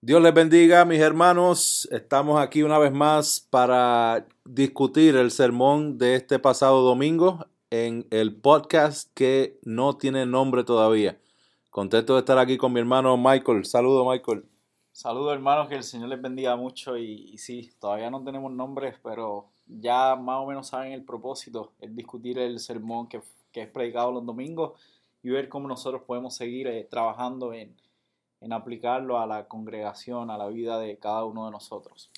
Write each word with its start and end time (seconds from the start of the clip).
Dios 0.00 0.22
les 0.22 0.32
bendiga, 0.32 0.84
mis 0.84 1.00
hermanos. 1.00 1.88
Estamos 1.90 2.40
aquí 2.40 2.62
una 2.62 2.78
vez 2.78 2.92
más 2.92 3.44
para 3.50 4.28
discutir 4.44 5.16
el 5.16 5.32
sermón 5.32 5.98
de 5.98 6.14
este 6.14 6.38
pasado 6.38 6.82
domingo 6.82 7.46
en 7.70 8.06
el 8.10 8.36
podcast 8.36 9.12
que 9.14 9.58
no 9.64 9.96
tiene 9.96 10.24
nombre 10.24 10.62
todavía. 10.62 11.18
Contento 11.70 12.14
de 12.14 12.20
estar 12.20 12.38
aquí 12.38 12.56
con 12.56 12.72
mi 12.72 12.78
hermano 12.78 13.16
Michael. 13.16 13.64
Saludo, 13.64 14.08
Michael. 14.08 14.44
Saludos, 14.92 15.32
hermanos, 15.32 15.68
que 15.68 15.74
el 15.74 15.82
Señor 15.82 16.10
les 16.10 16.22
bendiga 16.22 16.54
mucho. 16.54 16.96
Y, 16.96 17.30
y 17.32 17.38
sí, 17.38 17.68
todavía 17.80 18.08
no 18.08 18.22
tenemos 18.22 18.52
nombres, 18.52 18.94
pero 19.02 19.48
ya 19.66 20.14
más 20.14 20.38
o 20.38 20.46
menos 20.46 20.68
saben 20.68 20.92
el 20.92 21.02
propósito, 21.02 21.72
es 21.80 21.92
discutir 21.92 22.38
el 22.38 22.60
sermón 22.60 23.08
que, 23.08 23.20
que 23.50 23.62
es 23.62 23.68
predicado 23.68 24.12
los 24.12 24.24
domingos 24.24 24.80
y 25.24 25.30
ver 25.30 25.48
cómo 25.48 25.66
nosotros 25.66 26.02
podemos 26.06 26.36
seguir 26.36 26.68
eh, 26.68 26.86
trabajando 26.88 27.52
en 27.52 27.74
en 28.40 28.52
aplicarlo 28.52 29.18
a 29.18 29.26
la 29.26 29.48
congregación, 29.48 30.30
a 30.30 30.38
la 30.38 30.48
vida 30.48 30.78
de 30.78 30.98
cada 30.98 31.24
uno 31.24 31.46
de 31.46 31.50
nosotros. 31.50 32.10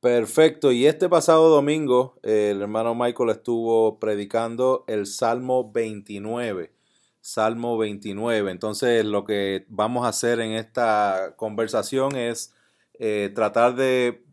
Perfecto. 0.00 0.70
Y 0.70 0.86
este 0.86 1.08
pasado 1.08 1.48
domingo 1.48 2.14
eh, 2.22 2.50
el 2.52 2.62
hermano 2.62 2.94
Michael 2.94 3.30
estuvo 3.30 3.98
predicando 3.98 4.84
el 4.86 5.06
Salmo 5.06 5.70
29. 5.72 6.72
Salmo 7.20 7.76
29. 7.76 8.50
Entonces 8.50 9.04
lo 9.04 9.24
que 9.24 9.66
vamos 9.68 10.04
a 10.04 10.08
hacer 10.08 10.40
en 10.40 10.52
esta 10.52 11.34
conversación 11.36 12.14
es 12.16 12.54
eh, 13.00 13.32
tratar 13.34 13.74
de 13.74 14.24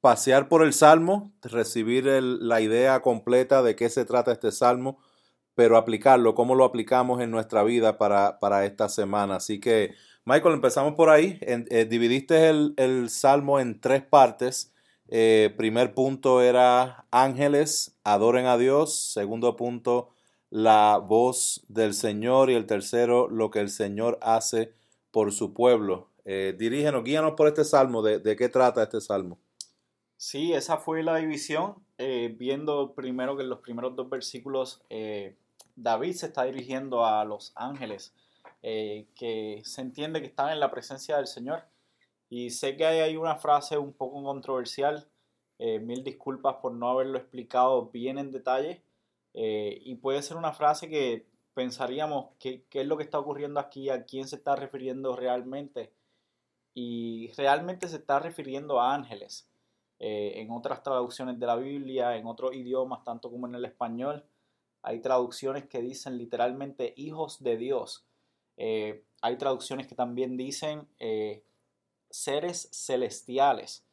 pasear 0.00 0.48
por 0.48 0.62
el 0.62 0.72
Salmo, 0.72 1.32
recibir 1.42 2.06
la 2.06 2.60
idea 2.60 3.00
completa 3.00 3.62
de 3.62 3.76
qué 3.76 3.88
se 3.88 4.04
trata 4.04 4.32
este 4.32 4.52
Salmo, 4.52 4.98
pero 5.54 5.76
aplicarlo, 5.76 6.34
cómo 6.34 6.54
lo 6.54 6.64
aplicamos 6.64 7.20
en 7.20 7.30
nuestra 7.30 7.62
vida 7.62 7.98
para, 7.98 8.38
para 8.38 8.64
esta 8.64 8.88
semana. 8.88 9.36
Así 9.36 9.60
que 9.60 9.94
Michael, 10.26 10.54
empezamos 10.54 10.94
por 10.94 11.10
ahí. 11.10 11.38
Eh, 11.42 11.84
dividiste 11.84 12.48
el, 12.48 13.10
salmo 13.10 13.60
en 13.60 13.78
tres 13.78 14.02
partes. 14.02 14.72
Eh, 15.08 15.52
primer 15.58 15.92
punto 15.92 16.40
era 16.40 17.04
ángeles, 17.10 17.98
adoren 18.04 18.46
a 18.46 18.56
Dios. 18.56 18.98
Segundo 18.98 19.54
punto, 19.54 20.08
la 20.48 20.96
voz 20.96 21.62
del 21.68 21.92
Señor. 21.92 22.48
Y 22.48 22.54
el 22.54 22.64
tercero, 22.64 23.28
lo 23.28 23.50
que 23.50 23.60
el 23.60 23.68
Señor 23.68 24.18
hace 24.22 24.72
por 25.10 25.30
su 25.30 25.52
pueblo. 25.52 26.08
Eh, 26.24 26.54
dirígenos, 26.58 27.04
guíanos 27.04 27.34
por 27.34 27.46
este 27.46 27.64
salmo. 27.64 28.00
¿De, 28.00 28.34
qué 28.34 28.48
trata 28.48 28.84
este 28.84 29.02
salmo? 29.02 29.38
Sí, 30.16 30.54
esa 30.54 30.78
fue 30.78 31.02
la 31.02 31.16
división. 31.16 31.74
Eh, 31.98 32.34
viendo 32.38 32.94
primero 32.94 33.36
que 33.36 33.42
en 33.42 33.50
los 33.50 33.60
primeros 33.60 33.94
dos 33.94 34.08
versículos 34.08 34.82
David 35.76 36.14
se 36.14 36.26
está 36.26 36.44
dirigiendo 36.44 37.04
a 37.04 37.26
los 37.26 37.52
ángeles 37.56 38.14
eh, 38.66 39.08
que 39.14 39.60
se 39.62 39.82
entiende 39.82 40.22
que 40.22 40.28
están 40.28 40.50
en 40.50 40.58
la 40.58 40.70
presencia 40.70 41.18
del 41.18 41.26
Señor. 41.26 41.64
Y 42.30 42.48
sé 42.48 42.78
que 42.78 42.86
hay 42.86 43.14
una 43.14 43.36
frase 43.36 43.76
un 43.76 43.92
poco 43.92 44.24
controversial, 44.24 45.06
eh, 45.58 45.80
mil 45.80 46.02
disculpas 46.02 46.56
por 46.62 46.72
no 46.72 46.88
haberlo 46.88 47.18
explicado 47.18 47.90
bien 47.90 48.16
en 48.16 48.32
detalle, 48.32 48.82
eh, 49.34 49.82
y 49.84 49.96
puede 49.96 50.22
ser 50.22 50.38
una 50.38 50.54
frase 50.54 50.88
que 50.88 51.26
pensaríamos 51.52 52.30
qué 52.38 52.64
es 52.70 52.86
lo 52.86 52.96
que 52.96 53.02
está 53.04 53.18
ocurriendo 53.18 53.60
aquí, 53.60 53.90
a 53.90 54.06
quién 54.06 54.26
se 54.26 54.36
está 54.36 54.56
refiriendo 54.56 55.14
realmente, 55.14 55.92
y 56.72 57.30
realmente 57.36 57.88
se 57.88 57.96
está 57.96 58.18
refiriendo 58.18 58.80
a 58.80 58.94
ángeles. 58.94 59.48
en 59.98 60.50
otras 60.50 60.82
traducciones 60.82 61.38
de 61.38 61.46
la 61.46 61.56
Biblia, 61.56 62.16
en 62.16 62.26
otros 62.26 62.54
idiomas, 62.54 63.04
tanto 63.04 63.30
como 63.30 63.46
en 63.46 63.54
el 63.54 63.64
español, 63.64 64.24
hay 64.82 65.00
traducciones 65.00 65.66
que 65.66 65.80
dicen 65.82 66.18
literalmente 66.18 66.94
hijos 66.96 67.42
de 67.42 67.56
Dios. 67.56 68.06
Eh, 68.56 69.04
hay 69.20 69.36
traducciones 69.36 69.86
que 69.86 69.94
también 69.94 70.36
dicen 70.36 70.86
eh, 70.98 71.42
seres 72.10 72.68
celestiales. 72.72 73.84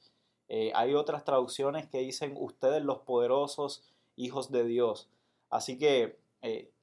Eh, 0.50 0.72
hay 0.76 0.94
otras 0.94 1.23
traducciones 1.23 1.88
que 1.88 2.00
dicen 2.00 2.36
ustedes 2.38 2.84
los 2.84 3.00
poderosos 3.00 3.84
hijos 4.16 4.52
de 4.52 4.66
Dios. 4.66 5.09
Así 5.50 5.78
que 5.78 6.19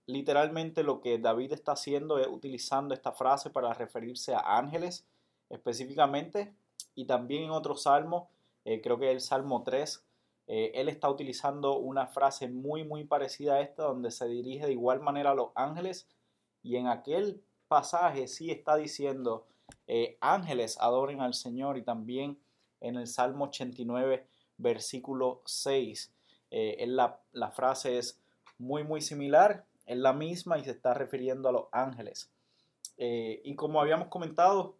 literalmente 0.07 0.83
lo 0.83 1.01
que 1.01 1.19
David 1.19 1.53
está 1.53 1.73
haciendo 1.73 2.19
es 2.19 2.29
utilizando 2.29 2.95
esta 2.95 3.13
frase 3.13 3.51
para 3.51 3.75
referirse 3.75 4.35
a 4.35 4.59
ángeles 4.59 5.05
específicamente 5.51 6.55
y 6.95 7.07
también 7.07 7.45
en 7.45 7.51
otro 7.51 7.77
salmo, 7.77 8.29
creo 8.65 8.99
que 8.99 9.11
el 9.11 9.21
Salmo 9.21 9.63
3, 9.65 10.05
él 10.47 10.89
está 10.89 11.11
utilizando 11.11 11.77
una 11.79 12.07
frase 12.07 12.49
muy 12.49 12.85
muy 12.85 13.05
parecida 13.05 13.55
a 13.55 13.61
esta 13.61 13.85
donde 13.85 14.11
se 14.11 14.29
dirige 14.29 14.67
de 14.67 14.73
igual 14.73 15.01
manera 15.01 15.31
a 15.33 15.35
los 15.35 15.51
ángeles 15.55 16.07
y 16.63 16.77
en 16.77 16.87
aquel 16.87 17.43
pasaje 17.69 18.27
sí 18.27 18.51
está 18.51 18.77
diciendo 18.77 19.47
eh, 19.87 20.17
ángeles 20.21 20.79
adoren 20.81 21.21
al 21.21 21.35
Señor 21.35 21.77
y 21.79 21.83
también 21.83 22.39
en 22.81 22.97
el 22.97 23.07
Salmo 23.07 23.47
89 23.47 24.27
versículo 24.57 25.43
6 25.45 26.13
eh, 26.51 26.85
la, 26.87 27.51
frase 27.51 27.99
es 27.99 28.21
muy 28.59 28.83
muy 28.83 29.03
similar, 29.03 29.65
es 29.87 29.99
la 29.99 30.13
misma 30.13 30.59
y 30.59 30.65
se 30.65 30.71
está 30.71 30.95
refiriendo 30.95 31.49
a 31.49 31.53
los 31.53 31.65
ángeles. 31.73 32.31
Eh, 32.97 33.43
y 33.45 33.55
como 33.55 33.81
habíamos 33.81 34.09
comentado, 34.09 34.75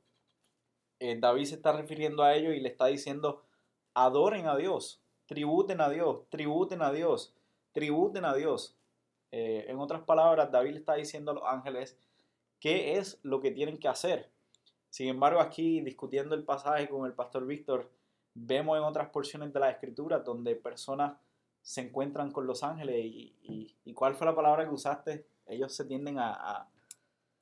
David 1.01 1.45
se 1.45 1.55
está 1.55 1.71
refiriendo 1.71 2.25
a 2.25 2.35
ellos 2.35 2.55
y 2.57 2.61
le 2.61 2.71
está 2.71 2.87
diciendo 2.87 3.45
adoren 3.95 4.49
a 4.49 4.57
Dios, 4.57 5.01
tributen 5.27 5.81
a 5.81 5.89
Dios, 5.91 6.23
tributen 6.29 6.83
a 6.83 6.91
Dios, 6.91 7.33
tributen 7.73 8.25
a 8.25 8.35
Dios. 8.35 8.75
en 9.31 9.79
otras 9.79 10.03
palabras, 10.03 10.51
David 10.51 10.73
le 10.73 10.79
está 10.79 10.95
diciendo 10.95 11.31
a 11.31 11.35
los 11.35 11.45
ángeles 11.47 11.97
qué 12.61 12.99
es 12.99 13.19
lo 13.23 13.41
que 13.41 13.51
tienen 13.51 13.79
que 13.79 13.89
hacer. 13.89 14.31
Sin 14.91 15.09
embargo, 15.09 15.41
aquí 15.41 15.81
discutiendo 15.81 16.35
el 16.35 16.45
pasaje 16.45 16.89
con 16.89 17.07
el 17.07 17.13
pastor 17.13 17.47
Víctor, 17.47 17.91
vemos 18.35 18.79
en 18.79 18.85
otras 18.85 19.11
porciones 19.11 19.53
de 19.53 19.61
la 19.61 19.71
escritura 19.71 20.21
donde 20.21 20.57
personas 20.57 21.19
se 21.63 21.83
encuentran 21.83 22.31
con 22.31 22.47
los 22.47 22.63
ángeles 22.63 22.97
y, 23.05 23.75
cuál 23.95 24.15
fue 24.15 24.27
la 24.27 24.35
palabra 24.35 24.65
que 24.65 24.75
usaste, 24.75 25.27
ellos 25.47 25.75
se 25.75 25.85
tienden 25.85 26.19
a... 26.19 26.69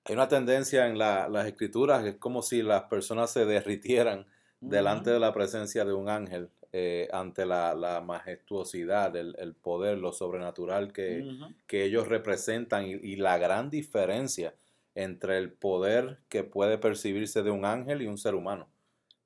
Hay 0.05 0.15
una 0.15 0.29
tendencia 0.29 0.87
en 0.87 0.99
las 0.99 1.47
escrituras, 1.47 2.05
es 2.05 2.17
como 2.17 2.43
si 2.43 2.63
las 2.63 2.85
personas 2.85 3.31
se 3.31 3.45
derritieran 3.45 4.27
delante 4.61 5.11
de 5.11 5.19
la 5.19 5.35
presencia 5.35 5.85
de 5.85 5.93
un 5.93 6.09
ángel, 6.09 6.49
eh, 6.73 7.09
ante 7.13 7.45
la, 7.45 8.03
majestuosidad, 8.05 9.15
el, 9.17 9.55
poder, 9.55 9.99
lo 9.99 10.13
sobrenatural 10.13 10.93
que, 10.93 11.25
que 11.67 11.85
ellos 11.85 12.09
representan 12.09 12.87
y 12.87 13.17
la 13.17 13.39
gran 13.39 13.69
diferencia 13.71 14.55
entre 14.97 15.39
el 15.39 15.53
poder 15.53 16.19
que 16.29 16.43
puede 16.43 16.79
percibirse 16.79 17.45
de 17.45 17.53
un 17.53 17.65
ángel 17.65 18.03
y 18.03 18.07
un 18.07 18.19
ser 18.19 18.35
humano. 18.35 18.69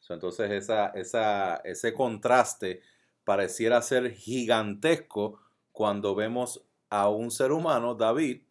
Entonces 0.08 0.50
esa, 0.50 0.88
esa, 0.88 1.56
ese 1.64 1.94
contraste 1.94 2.82
pareciera 3.24 3.80
ser 3.80 4.12
gigantesco 4.12 5.40
cuando 5.70 6.14
vemos 6.16 6.66
a 6.90 7.08
un 7.08 7.30
ser 7.30 7.52
humano, 7.52 7.94
David, 7.94 8.42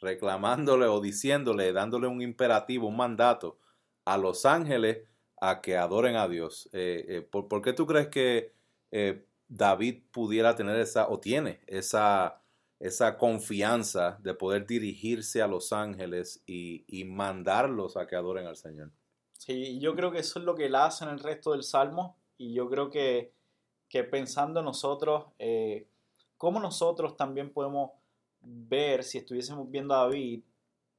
reclamándole 0.00 0.86
o 0.86 1.00
diciéndole, 1.00 1.72
dándole 1.74 2.06
un 2.06 2.22
imperativo, 2.22 2.88
un 2.88 2.96
mandato 2.96 3.58
a 4.06 4.16
los 4.16 4.46
ángeles 4.46 5.06
a 5.40 5.60
que 5.60 5.76
adoren 5.76 6.16
a 6.16 6.28
Dios. 6.28 6.70
Eh, 6.72 7.04
eh, 7.08 7.20
¿por, 7.20 7.60
qué 7.60 7.74
tú 7.74 7.86
crees 7.86 8.08
que 8.08 8.54
eh, 8.90 9.26
David 9.48 10.04
pudiera 10.10 10.56
tener 10.56 10.76
esa, 10.76 11.08
o 11.08 11.20
tiene 11.20 11.60
esa, 11.66 12.41
esa 12.82 13.16
confianza 13.16 14.18
de 14.22 14.34
poder 14.34 14.66
dirigirse 14.66 15.40
a 15.40 15.46
los 15.46 15.72
ángeles 15.72 16.42
y, 16.46 17.04
mandarlos 17.04 17.96
a 17.96 18.08
que 18.08 18.16
adoren 18.16 18.46
al 18.46 18.56
Señor. 18.56 18.90
Sí, 19.34 19.78
yo 19.78 19.94
creo 19.94 20.10
que 20.10 20.18
eso 20.18 20.40
es 20.40 20.44
lo 20.44 20.56
que 20.56 20.66
él 20.66 20.74
hace 20.74 21.04
en 21.04 21.10
el 21.10 21.20
resto 21.20 21.52
del 21.52 21.62
Salmo 21.62 22.16
y 22.36 22.54
yo 22.54 22.68
creo 22.68 22.90
que, 22.90 23.32
que 23.88 24.02
pensando 24.02 24.62
nosotros, 24.62 25.26
eh, 25.38 25.86
cómo 26.36 26.58
nosotros 26.58 27.16
también 27.16 27.52
podemos 27.52 27.92
ver 28.40 29.04
si 29.04 29.18
estuviésemos 29.18 29.70
viendo 29.70 29.94
a 29.94 29.98
David 29.98 30.42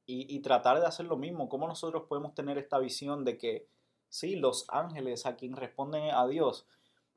y, 0.06 0.40
tratar 0.40 0.80
de 0.80 0.86
hacer 0.86 1.04
lo 1.04 1.18
mismo, 1.18 1.50
cómo 1.50 1.68
nosotros 1.68 2.04
podemos 2.08 2.34
tener 2.34 2.56
esta 2.56 2.78
visión 2.78 3.26
de 3.26 3.36
que 3.36 3.66
sí, 4.08 4.36
los 4.36 4.64
ángeles 4.70 5.26
a 5.26 5.36
quien 5.36 5.54
responden 5.54 6.14
a 6.14 6.26
Dios. 6.26 6.66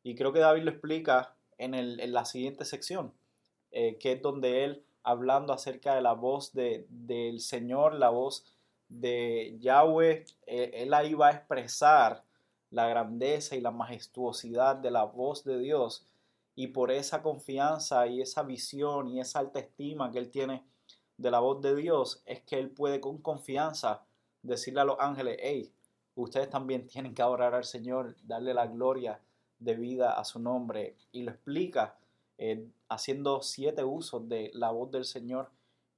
Y 0.04 0.16
creo 0.16 0.34
que 0.34 0.40
David 0.40 0.64
lo 0.64 0.72
explica 0.72 1.36
en, 1.58 1.74
el, 1.74 2.02
en 2.02 2.12
la 2.12 2.26
siguiente 2.26 2.66
sección. 2.66 3.14
Eh, 3.72 3.98
que 3.98 4.14
es 4.14 4.22
donde 4.22 4.64
él, 4.64 4.84
hablando 5.04 5.54
acerca 5.54 5.96
de 5.96 6.02
la 6.02 6.14
voz 6.14 6.54
de, 6.54 6.86
del 6.90 7.40
Señor, 7.40 7.94
la 7.94 8.10
voz 8.10 8.46
de 8.90 9.58
Yahweh, 9.60 10.26
eh, 10.46 10.72
él 10.74 10.94
ahí 10.94 11.14
va 11.14 11.28
a 11.28 11.32
expresar 11.32 12.24
la 12.72 12.88
grandeza 12.88 13.56
y 13.56 13.62
la 13.62 13.72
majestuosidad 13.72 14.76
de 14.76 14.92
la 14.92 15.04
voz 15.04 15.44
de 15.44 15.60
Dios. 15.60 16.06
Y 16.56 16.68
por 16.68 16.92
esa 16.92 17.22
confianza 17.22 18.08
y 18.08 18.22
esa 18.22 18.44
visión 18.44 19.08
y 19.08 19.20
esa 19.20 19.40
alta 19.40 19.60
estima 19.60 20.12
que 20.12 20.20
él 20.20 20.30
tiene 20.30 20.64
de 21.18 21.32
la 21.32 21.40
voz 21.40 21.62
de 21.62 21.76
Dios, 21.76 22.22
es 22.26 22.42
que 22.42 22.60
él 22.60 22.70
puede 22.70 23.00
con 23.00 23.18
confianza 23.20 24.04
decirle 24.44 24.82
a 24.82 24.86
los 24.86 25.00
ángeles, 25.00 25.38
hey, 25.42 25.72
ustedes 26.16 26.50
también 26.50 26.88
tienen 26.88 27.14
que 27.14 27.22
adorar 27.22 27.56
al 27.56 27.66
Señor, 27.66 28.16
darle 28.24 28.54
la 28.54 28.68
gloria 28.68 29.20
de 29.60 29.76
vida 29.76 30.14
a 30.14 30.24
su 30.24 30.40
nombre. 30.40 30.96
Y 31.12 31.24
lo 31.24 31.32
explica 31.32 31.96
eh, 32.38 32.68
haciendo 32.90 33.42
siete 33.42 33.84
usos 33.84 34.28
de 34.30 34.52
la 34.54 34.72
voz 34.72 34.92
del 34.92 35.06
Señor 35.06 35.50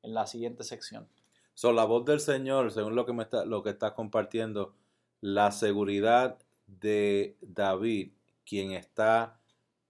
en 0.03 0.13
la 0.13 0.27
siguiente 0.27 0.63
sección. 0.63 1.07
So, 1.53 1.73
la 1.73 1.85
voz 1.85 2.05
del 2.05 2.19
Señor, 2.19 2.71
según 2.71 2.95
lo 2.95 3.05
que, 3.05 3.13
me 3.13 3.23
está, 3.23 3.45
lo 3.45 3.63
que 3.63 3.71
estás 3.71 3.91
compartiendo, 3.91 4.73
la 5.21 5.51
seguridad 5.51 6.39
de 6.67 7.35
David, 7.41 8.11
quien 8.45 8.71
está 8.71 9.39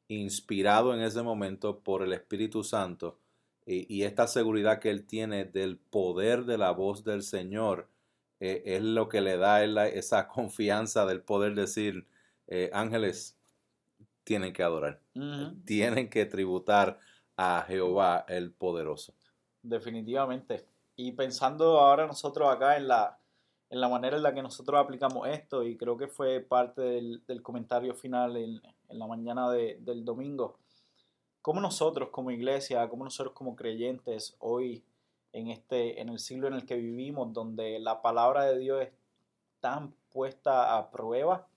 inspirado 0.07 0.93
en 0.93 1.01
ese 1.01 1.21
momento 1.21 1.79
por 1.79 2.01
el 2.01 2.13
Espíritu 2.13 2.63
Santo 2.63 3.19
y, 3.65 4.01
esta 4.01 4.25
seguridad 4.25 4.79
que 4.79 4.89
él 4.89 5.05
tiene 5.05 5.45
del 5.45 5.77
poder 5.77 6.45
de 6.45 6.57
la 6.57 6.71
voz 6.71 7.03
del 7.03 7.21
Señor, 7.21 7.87
eh, 8.39 8.63
es 8.65 8.81
lo 8.81 9.09
que 9.09 9.21
le 9.21 9.37
da 9.37 9.63
esa 9.63 10.27
confianza 10.27 11.05
del 11.05 11.21
poder 11.21 11.53
decir, 11.53 12.07
eh, 12.47 12.71
ángeles 12.73 13.38
tienen 14.23 14.53
que 14.53 14.63
adorar, 14.63 15.01
tienen 15.65 16.09
que 16.09 16.25
tributar 16.25 16.99
a 17.37 17.63
Jehová 17.67 18.25
el 18.27 18.51
poderoso. 18.51 19.13
Definitivamente. 19.61 20.65
Y 20.95 21.13
pensando 21.13 21.79
ahora 21.79 22.05
nosotros 22.05 22.49
acá 22.53 22.77
en 22.77 22.87
la, 22.87 23.17
en 23.69 23.79
la 23.79 23.87
manera 23.87 24.17
en 24.17 24.23
la 24.23 24.33
que 24.33 24.41
nosotros 24.41 24.79
aplicamos 24.79 25.27
esto, 25.27 25.63
y 25.63 25.77
creo 25.77 25.97
que 25.97 26.07
fue 26.07 26.41
parte 26.41 26.81
del, 26.81 27.41
comentario 27.41 27.95
final 27.95 28.35
en, 28.35 28.61
la 28.89 29.07
mañana 29.07 29.49
del 29.51 30.03
domingo, 30.03 30.57
cómo 31.41 31.61
nosotros 31.61 32.09
como 32.09 32.31
iglesia, 32.31 32.87
cómo 32.89 33.03
nosotros 33.03 33.33
como 33.33 33.55
creyentes 33.55 34.35
hoy 34.39 34.83
en, 35.31 35.47
este, 35.47 36.01
en 36.01 36.09
el 36.09 36.19
siglo 36.19 36.47
en 36.47 36.53
el 36.53 36.65
que 36.65 36.75
vivimos, 36.75 37.33
donde 37.33 37.79
la 37.79 38.01
palabra 38.01 38.45
de 38.45 38.57
Dios 38.57 38.81
es 38.81 38.91
tan 39.59 39.93
puesta 40.11 40.77
a 40.77 40.91
prueba, 40.91 41.47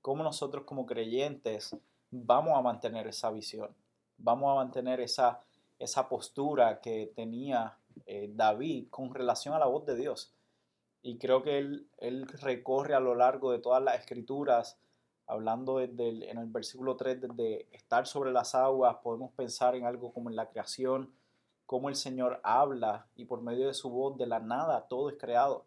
cómo 0.00 0.22
nosotros 0.24 0.64
como 0.64 0.86
creyentes 0.86 1.76
vamos 2.12 2.56
a 2.56 2.62
mantener 2.62 3.08
esa 3.08 3.30
visión, 3.30 3.74
vamos 4.18 4.52
a 4.52 4.54
mantener 4.54 5.00
esa, 5.00 5.40
esa 5.78 6.08
postura 6.08 6.80
que 6.80 7.10
tenía 7.16 7.76
eh, 8.06 8.30
David 8.32 8.88
con 8.90 9.12
relación 9.12 9.54
a 9.54 9.58
la 9.58 9.66
voz 9.66 9.84
de 9.86 9.96
Dios. 9.96 10.32
Y 11.02 11.18
creo 11.18 11.42
que 11.42 11.58
él, 11.58 11.88
él 11.98 12.28
recorre 12.28 12.94
a 12.94 13.00
lo 13.00 13.16
largo 13.16 13.50
de 13.50 13.58
todas 13.58 13.82
las 13.82 13.98
escrituras, 13.98 14.78
hablando 15.26 15.78
desde 15.78 16.30
en 16.30 16.38
el 16.38 16.46
versículo 16.46 16.96
3, 16.96 17.22
desde 17.22 17.66
estar 17.72 18.06
sobre 18.06 18.30
las 18.30 18.54
aguas, 18.54 18.98
podemos 19.02 19.32
pensar 19.32 19.74
en 19.74 19.86
algo 19.86 20.12
como 20.12 20.30
en 20.30 20.36
la 20.36 20.48
creación, 20.48 21.12
cómo 21.66 21.88
el 21.88 21.96
Señor 21.96 22.40
habla 22.44 23.06
y 23.16 23.24
por 23.24 23.40
medio 23.40 23.66
de 23.66 23.74
su 23.74 23.88
voz 23.88 24.18
de 24.18 24.26
la 24.26 24.38
nada 24.38 24.86
todo 24.88 25.08
es 25.08 25.16
creado. 25.16 25.64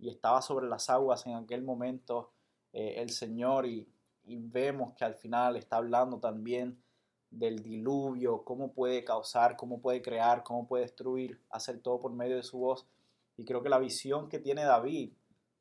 Y 0.00 0.08
estaba 0.08 0.42
sobre 0.42 0.68
las 0.68 0.90
aguas 0.90 1.26
en 1.26 1.34
aquel 1.34 1.62
momento 1.62 2.32
eh, 2.72 2.94
el 2.98 3.10
Señor 3.10 3.66
y, 3.66 3.88
y 4.28 4.36
vemos 4.36 4.94
que 4.94 5.04
al 5.04 5.14
final 5.14 5.56
está 5.56 5.78
hablando 5.78 6.18
también 6.18 6.78
del 7.30 7.62
diluvio, 7.62 8.44
cómo 8.44 8.72
puede 8.72 9.04
causar, 9.04 9.56
cómo 9.56 9.80
puede 9.80 10.02
crear, 10.02 10.42
cómo 10.42 10.66
puede 10.66 10.84
destruir, 10.84 11.40
hacer 11.50 11.80
todo 11.80 12.00
por 12.00 12.12
medio 12.12 12.36
de 12.36 12.42
su 12.42 12.58
voz. 12.58 12.86
Y 13.36 13.44
creo 13.44 13.62
que 13.62 13.68
la 13.68 13.78
visión 13.78 14.28
que 14.28 14.38
tiene 14.38 14.64
David 14.64 15.12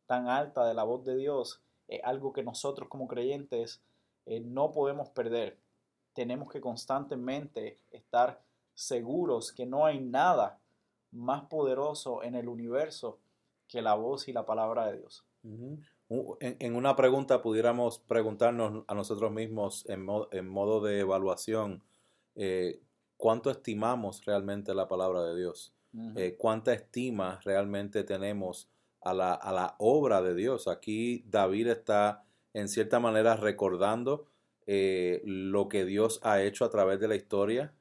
tan 0.06 0.28
alta 0.28 0.66
de 0.66 0.74
la 0.74 0.84
voz 0.84 1.04
de 1.06 1.16
Dios 1.16 1.62
es 1.88 2.02
algo 2.04 2.34
que 2.34 2.44
nosotros 2.44 2.90
como 2.90 3.08
creyentes 3.08 3.82
eh, 4.26 4.40
no 4.42 4.72
podemos 4.72 5.10
perder. 5.10 5.58
Tenemos 6.14 6.52
que 6.52 6.62
constantemente 6.62 7.80
estar 7.92 8.42
seguros 8.74 9.52
que 9.52 9.66
no 9.66 9.86
hay 9.86 10.00
nada 10.00 10.60
más 11.12 11.44
poderoso 11.46 12.24
en 12.24 12.36
el 12.36 12.48
universo 12.48 13.20
que 13.68 13.82
la 13.82 13.96
voz 13.96 14.28
y 14.28 14.34
la 14.34 14.46
palabra 14.46 14.88
de 14.88 14.98
Dios. 14.98 15.26
En, 16.10 16.76
una 16.76 16.96
pregunta 16.96 17.42
pudiéramos 17.42 18.00
preguntarnos 18.00 18.86
a 18.88 18.96
nosotros 18.96 19.32
mismos 19.32 19.86
en, 19.90 20.06
modo, 20.06 20.82
de 20.82 21.00
evaluación, 21.00 21.84
eh, 22.36 22.80
¿cuánto 23.18 23.52
estimamos 23.52 24.24
realmente 24.24 24.74
la 24.74 24.88
palabra 24.88 25.24
de 25.24 25.38
Dios? 25.38 25.74
Eh, 26.16 26.36
¿Cuánta 26.38 26.74
estima 26.74 27.40
realmente 27.44 28.04
tenemos 28.04 28.70
a 29.02 29.14
la, 29.14 29.76
obra 29.80 30.22
de 30.22 30.36
Dios? 30.36 30.68
Aquí 30.68 31.26
David 31.28 31.68
está 31.68 32.24
en 32.54 32.70
cierta 32.70 33.00
manera 33.00 33.36
recordando 33.36 34.28
eh, 34.66 35.22
lo 35.26 35.68
que 35.68 35.84
Dios 35.84 36.22
ha 36.24 36.42
hecho 36.42 36.64
a 36.64 36.70
través 36.70 37.00
de 37.00 37.08
la 37.08 37.16
historia 37.16 37.74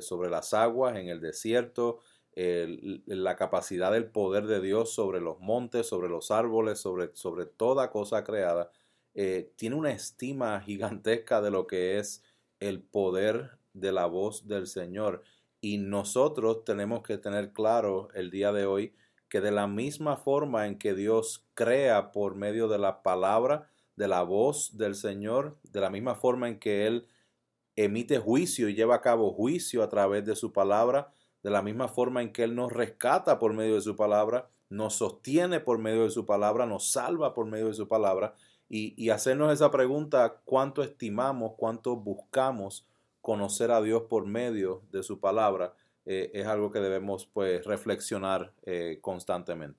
sobre 0.00 0.30
las 0.30 0.54
aguas, 0.54 0.96
en 0.96 1.08
el 1.08 1.20
desierto, 1.20 1.98
la 2.34 3.36
capacidad 3.36 3.92
del 3.92 4.06
poder 4.06 4.46
de 4.46 4.60
Dios 4.60 4.94
sobre 4.94 5.20
los 5.20 5.40
montes, 5.40 5.86
sobre 5.86 6.08
los 6.08 6.30
árboles, 6.30 6.78
sobre, 6.78 7.10
sobre 7.14 7.46
toda 7.46 7.90
cosa 7.90 8.24
creada, 8.24 8.70
eh, 9.14 9.52
tiene 9.56 9.76
una 9.76 9.90
estima 9.90 10.60
gigantesca 10.60 11.42
de 11.42 11.50
lo 11.50 11.66
que 11.66 11.98
es 11.98 12.22
el 12.60 12.82
poder 12.82 13.58
de 13.74 13.92
la 13.92 14.06
voz 14.06 14.46
del 14.46 14.66
Señor. 14.66 15.22
Y 15.60 15.78
nosotros 15.78 16.64
tenemos 16.64 17.02
que 17.02 17.18
tener 17.18 17.52
claro 17.52 18.08
el 18.14 18.30
día 18.30 18.52
de 18.52 18.66
hoy 18.66 18.94
que 19.28 19.40
de 19.40 19.50
la 19.50 19.66
misma 19.66 20.16
forma 20.16 20.66
en 20.66 20.78
que 20.78 20.94
Dios 20.94 21.46
crea 21.54 22.12
por 22.12 22.34
medio 22.34 22.68
de 22.68 22.78
la 22.78 23.02
palabra, 23.02 23.70
de 23.96 24.08
la 24.08 24.22
voz 24.22 24.76
del 24.76 24.94
Señor, 24.94 25.58
de 25.64 25.80
la 25.80 25.90
misma 25.90 26.14
forma 26.14 26.48
en 26.48 26.58
que 26.58 26.86
Él 26.86 27.06
emite 27.76 28.18
juicio 28.18 28.68
y 28.68 28.74
lleva 28.74 28.96
a 28.96 29.00
cabo 29.00 29.32
juicio 29.32 29.82
a 29.82 29.88
través 29.88 30.24
de 30.26 30.36
su 30.36 30.52
palabra, 30.52 31.12
de 31.42 31.50
la 31.50 31.62
misma 31.62 31.88
forma 31.88 32.22
en 32.22 32.32
que 32.32 32.44
Él 32.44 32.54
nos 32.54 32.72
rescata 32.72 33.38
por 33.38 33.52
medio 33.52 33.74
de 33.74 33.80
su 33.80 33.96
palabra, 33.96 34.48
nos 34.68 34.94
sostiene 34.94 35.60
por 35.60 35.78
medio 35.78 36.04
de 36.04 36.10
su 36.10 36.24
palabra, 36.24 36.66
nos 36.66 36.90
salva 36.90 37.34
por 37.34 37.46
medio 37.46 37.66
de 37.66 37.74
su 37.74 37.88
palabra, 37.88 38.34
y, 38.74 39.10
hacernos 39.10 39.52
esa 39.52 39.70
pregunta, 39.70 40.40
¿cuánto 40.46 40.82
estimamos, 40.82 41.52
cuánto 41.58 41.94
buscamos 41.94 42.86
conocer 43.20 43.70
a 43.70 43.82
Dios 43.82 44.04
por 44.08 44.24
medio 44.24 44.82
de 44.90 45.02
su 45.02 45.20
palabra? 45.20 45.74
Eh, 46.06 46.30
es 46.32 46.46
algo 46.46 46.70
que 46.70 46.80
debemos 46.80 47.26
pues 47.26 47.66
reflexionar 47.66 48.54
eh, 48.62 48.98
constantemente. 49.02 49.78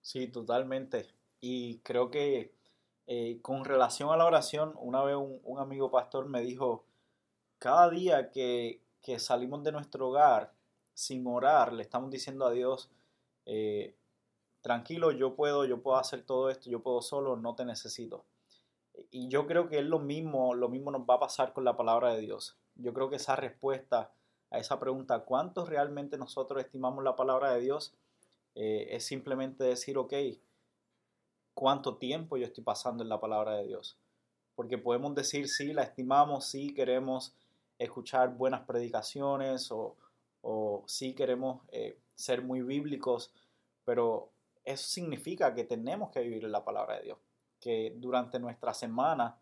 Sí, 0.00 0.28
totalmente. 0.28 1.08
Y 1.42 1.80
creo 1.80 2.10
que 2.10 2.54
eh, 3.06 3.38
con 3.42 3.66
relación 3.66 4.08
a 4.08 4.16
la 4.16 4.24
oración, 4.24 4.72
una 4.76 5.02
vez 5.04 5.16
un, 5.16 5.58
amigo 5.58 5.90
pastor 5.90 6.26
me 6.26 6.40
dijo, 6.40 6.86
cada 7.58 7.90
día 7.90 8.30
que, 8.30 8.80
que 9.02 9.18
salimos 9.18 9.62
de 9.62 9.72
nuestro 9.72 10.08
hogar, 10.08 10.54
sin 10.94 11.26
orar, 11.26 11.72
le 11.72 11.82
estamos 11.82 12.10
diciendo 12.10 12.46
a 12.46 12.50
Dios, 12.50 12.90
eh, 13.46 13.96
tranquilo, 14.60 15.10
yo 15.12 15.34
puedo, 15.34 15.64
yo 15.64 15.82
puedo 15.82 15.96
hacer 15.96 16.22
todo 16.24 16.50
esto, 16.50 16.70
yo 16.70 16.82
puedo 16.82 17.02
solo, 17.02 17.36
no 17.36 17.54
te 17.54 17.64
necesito. 17.64 18.24
Y 19.10 19.28
yo 19.28 19.46
creo 19.46 19.68
que 19.68 19.78
es 19.78 19.84
lo 19.84 19.98
mismo, 19.98 20.54
lo 20.54 20.68
mismo 20.68 20.90
nos 20.90 21.02
va 21.02 21.14
a 21.14 21.20
pasar 21.20 21.52
con 21.52 21.64
la 21.64 21.76
palabra 21.76 22.14
de 22.14 22.20
Dios. 22.20 22.58
Yo 22.76 22.92
creo 22.92 23.10
que 23.10 23.16
esa 23.16 23.36
respuesta 23.36 24.12
a 24.50 24.58
esa 24.58 24.78
pregunta, 24.78 25.20
¿cuánto 25.20 25.64
realmente 25.64 26.18
nosotros 26.18 26.62
estimamos 26.62 27.02
la 27.02 27.16
palabra 27.16 27.54
de 27.54 27.60
Dios? 27.60 27.94
Eh, 28.54 28.88
es 28.90 29.04
simplemente 29.04 29.64
decir, 29.64 29.96
ok, 29.96 30.12
¿cuánto 31.54 31.96
tiempo 31.96 32.36
yo 32.36 32.46
estoy 32.46 32.62
pasando 32.62 33.02
en 33.02 33.08
la 33.08 33.20
palabra 33.20 33.56
de 33.56 33.66
Dios? 33.66 33.98
Porque 34.54 34.76
podemos 34.76 35.14
decir, 35.14 35.48
sí, 35.48 35.72
la 35.72 35.82
estimamos, 35.82 36.46
sí, 36.46 36.74
queremos 36.74 37.34
escuchar 37.78 38.36
buenas 38.36 38.66
predicaciones 38.66 39.72
o, 39.72 39.96
o 40.42 40.82
sí 40.86 41.14
queremos 41.14 41.62
eh, 41.68 41.98
ser 42.14 42.42
muy 42.42 42.62
bíblicos, 42.62 43.32
pero 43.84 44.30
eso 44.64 44.88
significa 44.88 45.54
que 45.54 45.64
tenemos 45.64 46.10
que 46.10 46.20
vivir 46.20 46.44
la 46.44 46.64
palabra 46.64 46.98
de 46.98 47.04
Dios, 47.04 47.18
que 47.60 47.94
durante 47.96 48.38
nuestra 48.38 48.74
semana 48.74 49.38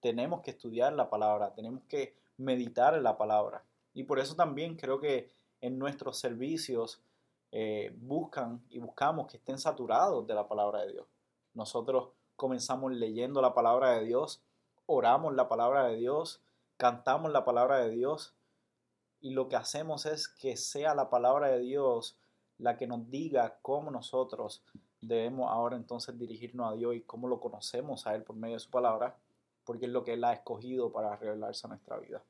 tenemos 0.00 0.40
que 0.40 0.50
estudiar 0.50 0.92
la 0.94 1.08
palabra, 1.08 1.54
tenemos 1.54 1.82
que 1.88 2.16
meditar 2.38 2.94
en 2.94 3.02
la 3.02 3.16
palabra. 3.16 3.64
Y 3.92 4.04
por 4.04 4.18
eso 4.18 4.34
también 4.34 4.76
creo 4.76 4.98
que 4.98 5.30
en 5.60 5.78
nuestros 5.78 6.18
servicios 6.18 7.02
eh, 7.52 7.94
buscan 7.98 8.64
y 8.70 8.78
buscamos 8.78 9.26
que 9.26 9.36
estén 9.36 9.58
saturados 9.58 10.26
de 10.26 10.34
la 10.34 10.48
palabra 10.48 10.82
de 10.82 10.92
Dios. 10.92 11.06
Nosotros 11.52 12.10
comenzamos 12.36 12.92
leyendo 12.92 13.42
la 13.42 13.54
palabra 13.54 13.90
de 13.98 14.04
Dios, 14.04 14.42
oramos 14.86 15.34
la 15.34 15.48
palabra 15.48 15.84
de 15.88 15.96
Dios, 15.96 16.40
cantamos 16.76 17.30
la 17.32 17.44
palabra 17.44 17.78
de 17.78 17.90
Dios 17.90 18.34
y 19.20 19.30
lo 19.30 19.48
que 19.48 19.56
hacemos 19.56 20.06
es 20.06 20.28
que 20.28 20.56
sea 20.56 20.94
la 20.94 21.10
palabra 21.10 21.48
de 21.48 21.60
Dios 21.60 22.18
la 22.58 22.76
que 22.76 22.86
nos 22.86 23.10
diga 23.10 23.58
cómo 23.62 23.90
nosotros 23.90 24.62
debemos 25.00 25.50
ahora 25.50 25.76
entonces 25.76 26.18
dirigirnos 26.18 26.72
a 26.72 26.76
Dios 26.76 26.94
y 26.94 27.00
cómo 27.02 27.28
lo 27.28 27.40
conocemos 27.40 28.06
a 28.06 28.14
Él 28.14 28.22
por 28.22 28.36
medio 28.36 28.54
de 28.54 28.60
su 28.60 28.70
palabra, 28.70 29.16
porque 29.64 29.86
es 29.86 29.92
lo 29.92 30.04
que 30.04 30.14
Él 30.14 30.24
ha 30.24 30.32
escogido 30.32 30.92
para 30.92 31.16
revelarse 31.16 31.66
a 31.66 31.70
nuestra 31.70 31.98
vida. 31.98 32.22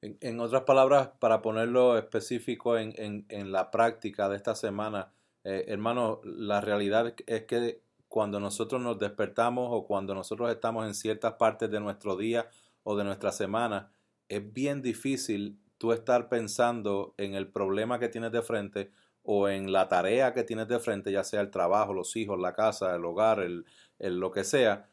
En, 0.00 0.38
otras 0.38 0.62
palabras, 0.62 1.10
para 1.18 1.42
ponerlo 1.42 1.98
específico 1.98 2.78
en, 2.78 3.52
la 3.52 3.70
práctica 3.72 4.28
de 4.28 4.36
esta 4.36 4.54
semana, 4.54 5.12
eh, 5.42 5.64
hermano, 5.68 6.20
la 6.22 6.60
realidad 6.60 7.14
es 7.26 7.44
que 7.44 7.82
cuando 8.08 8.38
nosotros 8.38 8.80
nos 8.80 8.98
despertamos 8.98 9.68
o 9.72 9.86
cuando 9.86 10.14
nosotros 10.14 10.50
estamos 10.50 10.86
en 10.86 10.94
ciertas 10.94 11.34
partes 11.34 11.68
de 11.70 11.80
nuestro 11.80 12.16
día 12.16 12.48
o 12.84 12.96
de 12.96 13.04
nuestra 13.04 13.32
semana, 13.32 13.90
es 14.28 14.52
bien 14.52 14.82
difícil 14.82 15.58
tú 15.78 15.92
estar 15.92 16.28
pensando 16.28 17.14
en 17.16 17.34
el 17.34 17.48
problema 17.48 17.98
que 17.98 18.08
tienes 18.08 18.32
de 18.32 18.42
frente 18.42 18.90
o 19.22 19.48
en 19.48 19.72
la 19.72 19.88
tarea 19.88 20.32
que 20.32 20.44
tienes 20.44 20.68
de 20.68 20.78
frente, 20.80 21.12
ya 21.12 21.24
sea 21.24 21.40
el 21.40 21.50
trabajo, 21.50 21.94
los 21.94 22.16
hijos, 22.16 22.38
la 22.38 22.54
casa, 22.54 22.94
el 22.94 23.04
hogar, 23.04 23.40
el, 23.40 23.64
lo 23.98 24.30
que 24.30 24.44
sea, 24.44 24.88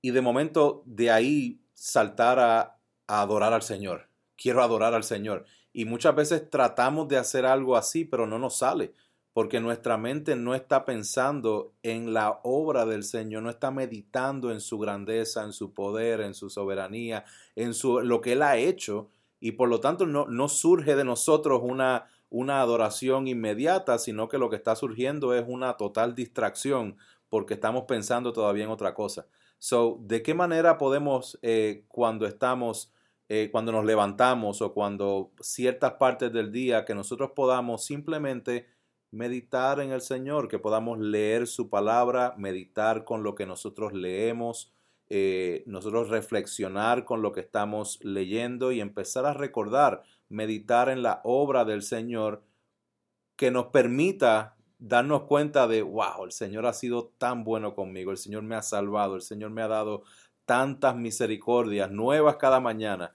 y 0.00 0.10
de 0.12 0.20
momento 0.20 0.82
de 0.86 1.10
ahí 1.10 1.60
saltar 1.74 2.38
a, 2.38 2.60
a 3.06 3.22
adorar 3.22 3.52
al 3.52 3.62
Señor. 3.62 4.08
Quiero 4.36 4.62
adorar 4.62 4.94
al 4.94 5.02
Señor. 5.02 5.44
Y 5.72 5.84
muchas 5.84 6.14
veces 6.14 6.48
tratamos 6.48 7.08
de 7.08 7.16
hacer 7.16 7.44
algo 7.46 7.76
así, 7.76 8.04
pero 8.04 8.26
no 8.26 8.38
nos 8.38 8.58
sale 8.58 8.92
porque 9.38 9.60
nuestra 9.60 9.96
mente 9.96 10.34
no 10.34 10.56
está 10.56 10.84
pensando 10.84 11.72
en 11.84 12.12
la 12.12 12.40
obra 12.42 12.84
del 12.86 13.04
Señor, 13.04 13.44
no 13.44 13.50
está 13.50 13.70
meditando 13.70 14.50
en 14.50 14.60
su 14.60 14.80
grandeza, 14.80 15.44
en 15.44 15.52
su 15.52 15.72
poder, 15.72 16.22
en 16.22 16.34
su 16.34 16.50
soberanía, 16.50 17.24
en 17.54 17.72
su, 17.72 18.00
lo 18.00 18.20
que 18.20 18.32
Él 18.32 18.42
ha 18.42 18.56
hecho, 18.56 19.10
y 19.40 19.52
por 19.52 19.68
lo 19.68 19.80
tanto 19.80 20.06
no, 20.06 20.26
no 20.26 20.48
surge 20.48 20.96
de 20.96 21.04
nosotros 21.04 21.60
una, 21.62 22.06
una 22.30 22.60
adoración 22.60 23.28
inmediata, 23.28 23.98
sino 23.98 24.28
que 24.28 24.38
lo 24.38 24.50
que 24.50 24.56
está 24.56 24.76
surgiendo 24.76 25.34
es 25.34 25.44
una 25.46 25.76
total 25.76 26.14
distracción, 26.14 26.96
porque 27.28 27.54
estamos 27.54 27.84
pensando 27.84 28.32
todavía 28.32 28.64
en 28.64 28.70
otra 28.70 28.94
cosa. 28.94 29.26
So, 29.58 29.98
¿de 30.02 30.22
qué 30.22 30.34
manera 30.34 30.78
podemos, 30.78 31.38
eh, 31.42 31.84
cuando 31.88 32.26
estamos, 32.26 32.92
eh, 33.28 33.48
cuando 33.50 33.72
nos 33.72 33.84
levantamos 33.84 34.62
o 34.62 34.72
cuando 34.72 35.32
ciertas 35.40 35.94
partes 35.94 36.32
del 36.32 36.52
día, 36.52 36.84
que 36.84 36.94
nosotros 36.94 37.32
podamos 37.34 37.84
simplemente 37.84 38.66
meditar 39.10 39.80
en 39.80 39.90
el 39.90 40.00
Señor, 40.00 40.48
que 40.48 40.58
podamos 40.58 40.98
leer 40.98 41.46
su 41.46 41.70
palabra, 41.70 42.34
meditar 42.36 43.04
con 43.04 43.22
lo 43.22 43.34
que 43.34 43.46
nosotros 43.46 43.92
leemos, 43.92 44.72
eh, 45.10 45.62
nosotros 45.66 46.10
reflexionar 46.10 47.04
con 47.04 47.22
lo 47.22 47.32
que 47.32 47.40
estamos 47.40 47.98
leyendo 48.02 48.72
y 48.72 48.80
empezar 48.80 49.24
a 49.24 49.32
recordar, 49.32 50.02
meditar 50.28 50.88
en 50.88 51.02
la 51.02 51.20
obra 51.24 51.64
del 51.64 51.82
Señor 51.82 52.44
que 53.36 53.50
nos 53.50 53.66
permita 53.66 54.56
darnos 54.78 55.22
cuenta 55.24 55.66
de, 55.66 55.82
wow, 55.82 56.24
el 56.24 56.32
Señor 56.32 56.66
ha 56.66 56.72
sido 56.72 57.12
tan 57.18 57.44
bueno 57.44 57.74
conmigo, 57.74 58.10
el 58.10 58.16
Señor 58.16 58.42
me 58.42 58.54
ha 58.54 58.62
salvado, 58.62 59.16
el 59.16 59.22
Señor 59.22 59.50
me 59.50 59.62
ha 59.62 59.68
dado 59.68 60.02
tantas 60.44 60.96
misericordias 60.96 61.90
nuevas 61.90 62.36
cada 62.36 62.60
mañana. 62.60 63.14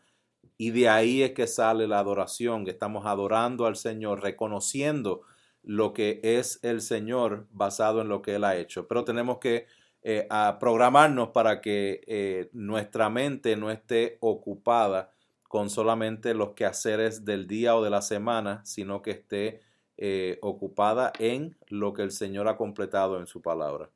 Y 0.57 0.71
de 0.71 0.89
ahí 0.89 1.23
es 1.23 1.31
que 1.31 1.47
sale 1.47 1.87
la 1.87 1.99
adoración, 1.99 2.63
que 2.63 2.71
estamos 2.71 3.05
adorando 3.05 3.65
al 3.65 3.75
Señor, 3.75 4.21
reconociendo 4.21 5.21
lo 5.63 5.93
que 5.93 6.19
es 6.23 6.59
el 6.63 6.81
Señor 6.81 7.47
basado 7.51 8.01
en 8.01 8.09
lo 8.09 8.21
que 8.21 8.35
Él 8.35 8.43
ha 8.43 8.55
hecho. 8.57 8.87
Pero 8.87 9.03
tenemos 9.03 9.39
que 9.39 9.67
eh, 10.05 10.27
programarnos 10.59 11.29
para 11.29 11.61
que 11.61 12.01
eh, 12.07 12.49
nuestra 12.51 13.09
mente 13.09 13.55
no 13.55 13.71
esté 13.71 14.17
ocupada 14.19 15.11
con 15.47 15.69
solamente 15.69 16.33
los 16.33 16.53
quehaceres 16.55 17.23
del 17.23 17.47
día 17.47 17.75
o 17.77 17.83
de 17.83 17.89
la 17.89 18.01
semana, 18.01 18.65
sino 18.65 19.01
que 19.01 19.11
esté 19.11 19.61
eh, 19.95 20.39
ocupada 20.41 21.13
en 21.19 21.55
lo 21.67 21.93
que 21.93 22.01
el 22.01 22.11
Señor 22.11 22.49
ha 22.49 22.57
completado 22.57 23.17
en 23.17 23.27
su 23.27 23.41
palabra. 23.41 23.89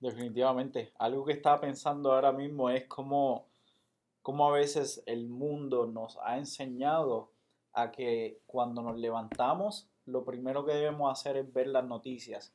Definitivamente. 0.00 0.92
Algo 0.98 1.24
que 1.24 1.34
estaba 1.34 1.60
pensando 1.60 2.12
ahora 2.12 2.32
mismo 2.32 2.70
es 2.70 2.86
cómo, 2.86 3.46
cómo 4.22 4.48
a 4.48 4.52
veces 4.52 5.02
el 5.06 5.28
mundo 5.28 5.86
nos 5.86 6.18
ha 6.24 6.38
enseñado 6.38 7.30
a 7.72 7.92
que 7.92 8.40
cuando 8.46 8.82
nos 8.82 8.98
levantamos, 8.98 9.88
lo 10.06 10.24
primero 10.24 10.64
que 10.64 10.72
debemos 10.72 11.12
hacer 11.12 11.36
es 11.36 11.52
ver 11.52 11.68
las 11.68 11.84
noticias, 11.84 12.52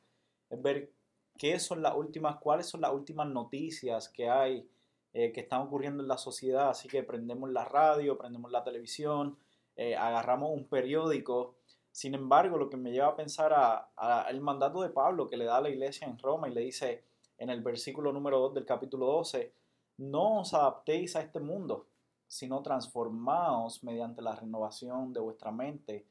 es 0.50 0.60
ver 0.60 0.92
qué 1.36 1.58
son 1.58 1.82
las 1.82 1.94
últimas, 1.94 2.36
cuáles 2.36 2.66
son 2.66 2.80
las 2.80 2.92
últimas 2.92 3.28
noticias 3.28 4.08
que 4.08 4.28
hay, 4.28 4.68
eh, 5.12 5.32
que 5.32 5.40
están 5.40 5.62
ocurriendo 5.62 6.02
en 6.02 6.08
la 6.08 6.18
sociedad. 6.18 6.70
Así 6.70 6.88
que 6.88 7.02
prendemos 7.02 7.50
la 7.50 7.64
radio, 7.64 8.18
prendemos 8.18 8.50
la 8.50 8.64
televisión, 8.64 9.38
eh, 9.76 9.96
agarramos 9.96 10.50
un 10.52 10.68
periódico 10.68 11.56
sin 11.96 12.14
embargo, 12.14 12.58
lo 12.58 12.68
que 12.68 12.76
me 12.76 12.92
lleva 12.92 13.06
a 13.06 13.16
pensar 13.16 13.54
a, 13.54 14.26
el 14.28 14.42
mandato 14.42 14.82
de 14.82 14.90
Pablo 14.90 15.26
que 15.26 15.38
le 15.38 15.46
da 15.46 15.56
a 15.56 15.60
la 15.62 15.70
iglesia 15.70 16.06
en 16.06 16.18
Roma 16.18 16.46
y 16.46 16.52
le 16.52 16.60
dice 16.60 17.02
en 17.38 17.48
el 17.48 17.62
versículo 17.62 18.12
número 18.12 18.38
2 18.38 18.52
del 18.52 18.66
capítulo 18.66 19.06
12, 19.06 19.50
no 19.96 20.40
os 20.40 20.52
adaptéis 20.52 21.16
a 21.16 21.22
este 21.22 21.40
mundo, 21.40 21.86
sino 22.28 22.60
transformaos 22.60 23.82
mediante 23.82 24.20
la 24.20 24.36
renovación 24.36 25.14
de 25.14 25.20
vuestra 25.20 25.50
mente, 25.50 26.04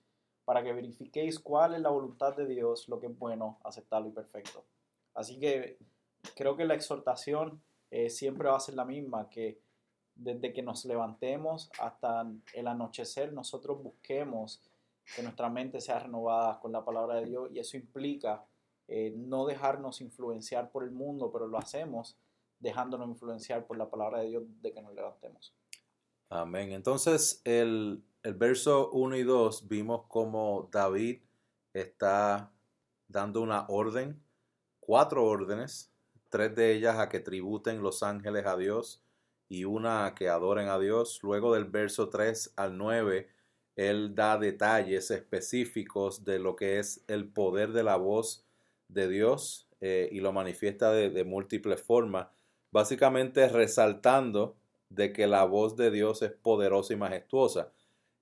para 0.43 0.63
que 0.63 0.73
verifiquéis 0.73 1.39
cuál 1.39 1.75
es 1.75 1.81
la 1.81 1.89
voluntad 1.89 2.35
de 2.35 2.47
Dios, 2.47 2.89
lo 2.89 2.99
que 2.99 3.05
es 3.05 3.19
bueno, 3.19 3.59
aceptable 3.63 4.09
y 4.09 4.13
perfecto. 4.13 4.63
Así 5.15 5.39
que 5.39 5.77
creo 6.35 6.55
que 6.55 6.65
la 6.65 6.75
exhortación 6.75 7.61
eh, 7.89 8.09
siempre 8.09 8.49
va 8.49 8.57
a 8.57 8.59
ser 8.59 8.75
la 8.75 8.85
misma, 8.85 9.29
que 9.29 9.59
desde 10.15 10.53
que 10.53 10.61
nos 10.61 10.85
levantemos 10.85 11.69
hasta 11.79 12.25
el 12.53 12.67
anochecer 12.67 13.33
nosotros 13.33 13.83
busquemos 13.83 14.61
que 15.15 15.21
nuestra 15.21 15.49
mente 15.49 15.81
sea 15.81 15.99
renovada 15.99 16.59
con 16.59 16.71
la 16.71 16.83
palabra 16.83 17.15
de 17.15 17.25
Dios 17.25 17.49
y 17.51 17.59
eso 17.59 17.77
implica 17.77 18.45
eh, 18.87 19.13
no 19.15 19.45
dejarnos 19.45 20.01
influenciar 20.01 20.71
por 20.71 20.83
el 20.83 20.91
mundo, 20.91 21.31
pero 21.31 21.47
lo 21.47 21.57
hacemos 21.57 22.17
dejándonos 22.59 23.09
influenciar 23.09 23.65
por 23.67 23.77
la 23.77 23.89
palabra 23.89 24.21
de 24.21 24.27
Dios 24.27 24.43
de 24.61 24.73
que 24.73 24.81
nos 24.81 24.93
levantemos. 24.93 25.53
Amén. 26.29 26.71
Entonces, 26.71 27.41
el, 27.43 28.03
el 28.23 28.33
verso 28.33 28.89
1 28.91 29.17
y 29.17 29.23
2 29.23 29.67
vimos 29.67 30.05
cómo 30.07 30.69
David 30.71 31.21
está 31.73 32.51
dando 33.07 33.41
una 33.41 33.65
orden, 33.67 34.23
cuatro 34.85 35.25
órdenes, 35.25 35.91
tres 36.29 36.55
de 36.55 36.73
ellas 36.73 36.97
a 36.99 37.09
que 37.09 37.19
tributen 37.19 37.81
los 37.81 38.03
ángeles 38.03 38.45
a 38.45 38.57
Dios 38.57 39.01
y 39.49 39.65
una 39.65 40.05
a 40.05 40.15
que 40.15 40.29
adoren 40.29 40.69
a 40.69 40.79
Dios. 40.79 41.19
Luego 41.23 41.53
del 41.53 41.65
verso 41.65 42.09
3 42.09 42.53
al 42.55 42.77
9 42.77 43.29
él 43.75 44.15
da 44.15 44.37
detalles 44.37 45.11
específicos 45.11 46.23
de 46.23 46.39
lo 46.39 46.55
que 46.55 46.79
es 46.79 47.03
el 47.07 47.27
poder 47.27 47.73
de 47.73 47.83
la 47.83 47.97
voz 47.97 48.45
de 48.87 49.09
Dios 49.09 49.67
eh, 49.81 50.07
y 50.11 50.21
lo 50.21 50.31
manifiesta 50.31 50.91
de, 50.93 51.23
múltiples 51.25 51.81
formas, 51.81 52.27
básicamente 52.71 53.47
resaltando 53.49 54.55
de 54.89 55.11
que 55.11 55.27
la 55.27 55.43
voz 55.43 55.75
de 55.75 55.91
Dios 55.91 56.21
es 56.21 56.31
poderosa 56.31 56.93
y 56.93 56.97
majestuosa. 56.97 57.71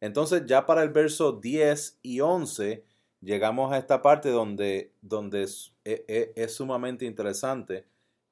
Entonces 0.02 0.44
ya 0.48 0.66
para 0.66 0.82
el 0.82 0.90
verso 0.90 1.34
10 1.34 2.00
y 2.02 2.20
11 2.22 2.84
llegamos 3.24 3.72
a 3.72 3.78
esta 3.78 4.02
parte 4.02 4.30
donde, 4.30 4.92
donde 5.02 5.44
es, 5.44 5.74
e, 5.86 6.06
e, 6.08 6.34
es, 6.36 6.56
sumamente 6.56 7.06
interesante 7.06 7.86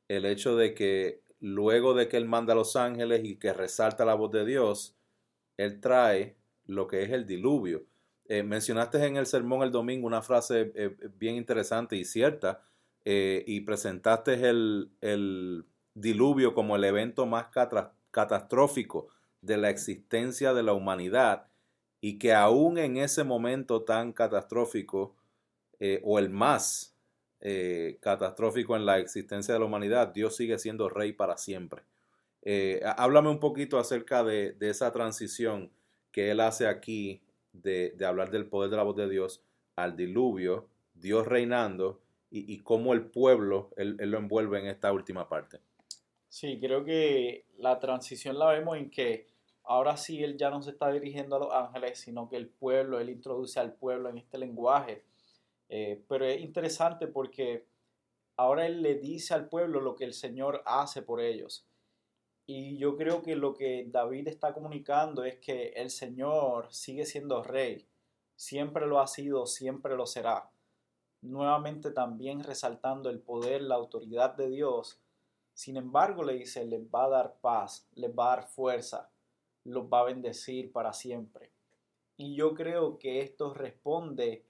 el 0.07 0.25
hecho 0.25 0.55
de 0.55 0.73
que 0.73 1.21
luego 1.39 1.93
de 1.93 2.07
que 2.07 2.17
Él 2.17 2.25
manda 2.25 2.53
a 2.53 2.55
los 2.55 2.75
ángeles 2.75 3.23
y 3.23 3.37
que 3.37 3.53
resalta 3.53 4.05
la 4.05 4.13
voz 4.13 4.31
de 4.31 4.45
Dios, 4.45 4.95
Él 5.57 5.79
trae 5.79 6.35
lo 6.65 6.87
que 6.87 7.03
es 7.03 7.11
el 7.11 7.25
diluvio. 7.25 7.85
Eh, 8.27 8.43
mencionaste 8.43 9.03
en 9.05 9.17
el 9.17 9.25
sermón 9.25 9.63
el 9.63 9.71
domingo 9.71 10.07
una 10.07 10.21
frase 10.21 10.71
eh, 10.75 10.95
bien 11.17 11.35
interesante 11.35 11.95
y 11.95 12.05
cierta, 12.05 12.61
eh, 13.03 13.43
y 13.47 13.61
presentaste 13.61 14.33
el, 14.47 15.65
diluvio 15.93 16.53
como 16.53 16.77
el 16.77 16.85
evento 16.85 17.25
más 17.25 17.47
catastrófico 18.11 19.09
de 19.41 19.57
la 19.57 19.69
existencia 19.69 20.53
de 20.53 20.63
la 20.63 20.71
humanidad, 20.71 21.47
y 22.01 22.17
que 22.17 22.33
aún 22.33 22.77
en 22.77 22.97
ese 22.97 23.23
momento 23.23 23.83
tan 23.83 24.11
catastrófico, 24.11 25.15
o 26.03 26.19
el 26.19 26.29
más 26.29 26.95
catastrófico 28.01 28.75
en 28.75 28.85
la 28.85 28.99
existencia 28.99 29.53
de 29.53 29.59
la 29.59 29.65
humanidad, 29.65 30.09
Dios 30.09 30.35
sigue 30.35 30.59
siendo 30.59 30.89
rey 30.89 31.13
para 31.13 31.37
siempre. 31.37 31.83
háblame 32.97 33.29
un 33.29 33.39
poquito 33.39 33.79
acerca 33.79 34.23
de, 34.23 34.51
de 34.51 34.69
esa 34.69 34.91
transición 34.91 35.71
que 36.11 36.29
él 36.29 36.39
hace 36.39 36.67
aquí 36.67 37.21
de, 37.53 37.95
hablar 38.05 38.31
del 38.31 38.47
poder 38.47 38.69
de 38.69 38.77
la 38.77 38.83
voz 38.83 38.95
de 38.95 39.09
Dios 39.09 39.43
al 39.75 39.95
diluvio, 39.95 40.67
Dios 40.93 41.27
reinando 41.27 42.01
y, 42.29 42.59
cómo 42.59 42.93
el 42.93 43.07
pueblo 43.07 43.71
él, 43.75 43.97
lo 43.97 44.17
envuelve 44.17 44.59
en 44.59 44.67
esta 44.67 44.93
última 44.93 45.27
parte. 45.27 45.59
Sí, 46.29 46.59
creo 46.61 46.85
que 46.85 47.45
la 47.57 47.77
transición 47.79 48.39
la 48.39 48.51
vemos 48.51 48.77
en 48.77 48.89
que 48.89 49.27
ahora 49.63 49.97
sí 49.97 50.23
él 50.23 50.37
ya 50.37 50.49
no 50.49 50.61
se 50.61 50.71
está 50.71 50.91
dirigiendo 50.91 51.35
a 51.35 51.39
los 51.39 51.53
ángeles, 51.53 51.99
sino 51.99 52.27
que 52.29 52.37
el 52.37 52.49
pueblo, 52.49 52.99
él 52.99 53.09
introduce 53.09 53.59
al 53.59 53.73
pueblo 53.73 54.09
en 54.09 54.17
este 54.17 54.37
lenguaje. 54.37 55.05
Eh, 55.69 56.03
pero 56.07 56.25
es 56.25 56.41
interesante 56.41 57.07
porque 57.07 57.65
ahora 58.37 58.65
él 58.65 58.81
le 58.81 58.95
dice 58.95 59.33
al 59.33 59.47
pueblo 59.47 59.79
lo 59.79 59.95
que 59.95 60.03
el 60.03 60.13
Señor 60.13 60.63
hace 60.65 61.01
por 61.01 61.21
ellos. 61.21 61.65
Y 62.45 62.77
yo 62.77 62.97
creo 62.97 63.21
que 63.21 63.35
lo 63.35 63.53
que 63.53 63.85
David 63.87 64.27
está 64.27 64.53
comunicando 64.53 65.23
es 65.23 65.37
que 65.39 65.69
el 65.69 65.89
Señor 65.89 66.73
sigue 66.73 67.05
siendo 67.05 67.43
rey, 67.43 67.87
siempre 68.35 68.87
lo 68.87 68.99
ha 68.99 69.07
sido, 69.07 69.45
siempre 69.45 69.95
lo 69.95 70.05
será. 70.05 70.51
Nuevamente 71.21 71.91
también 71.91 72.43
resaltando 72.43 73.09
el 73.09 73.19
poder, 73.21 73.61
la 73.61 73.75
autoridad 73.75 74.35
de 74.35 74.49
Dios. 74.49 74.99
Sin 75.53 75.77
embargo, 75.77 76.23
le 76.23 76.33
dice, 76.33 76.65
les 76.65 76.81
va 76.83 77.05
a 77.05 77.09
dar 77.09 77.35
paz, 77.39 77.87
les 77.93 78.11
va 78.11 78.33
a 78.33 78.35
dar 78.37 78.47
fuerza, 78.47 79.10
los 79.63 79.85
va 79.85 80.01
a 80.01 80.05
bendecir 80.05 80.71
para 80.71 80.93
siempre. 80.93 81.51
Y 82.17 82.35
yo 82.35 82.53
creo 82.53 82.97
que 82.97 83.21
esto 83.21 83.53
responde 83.53 84.45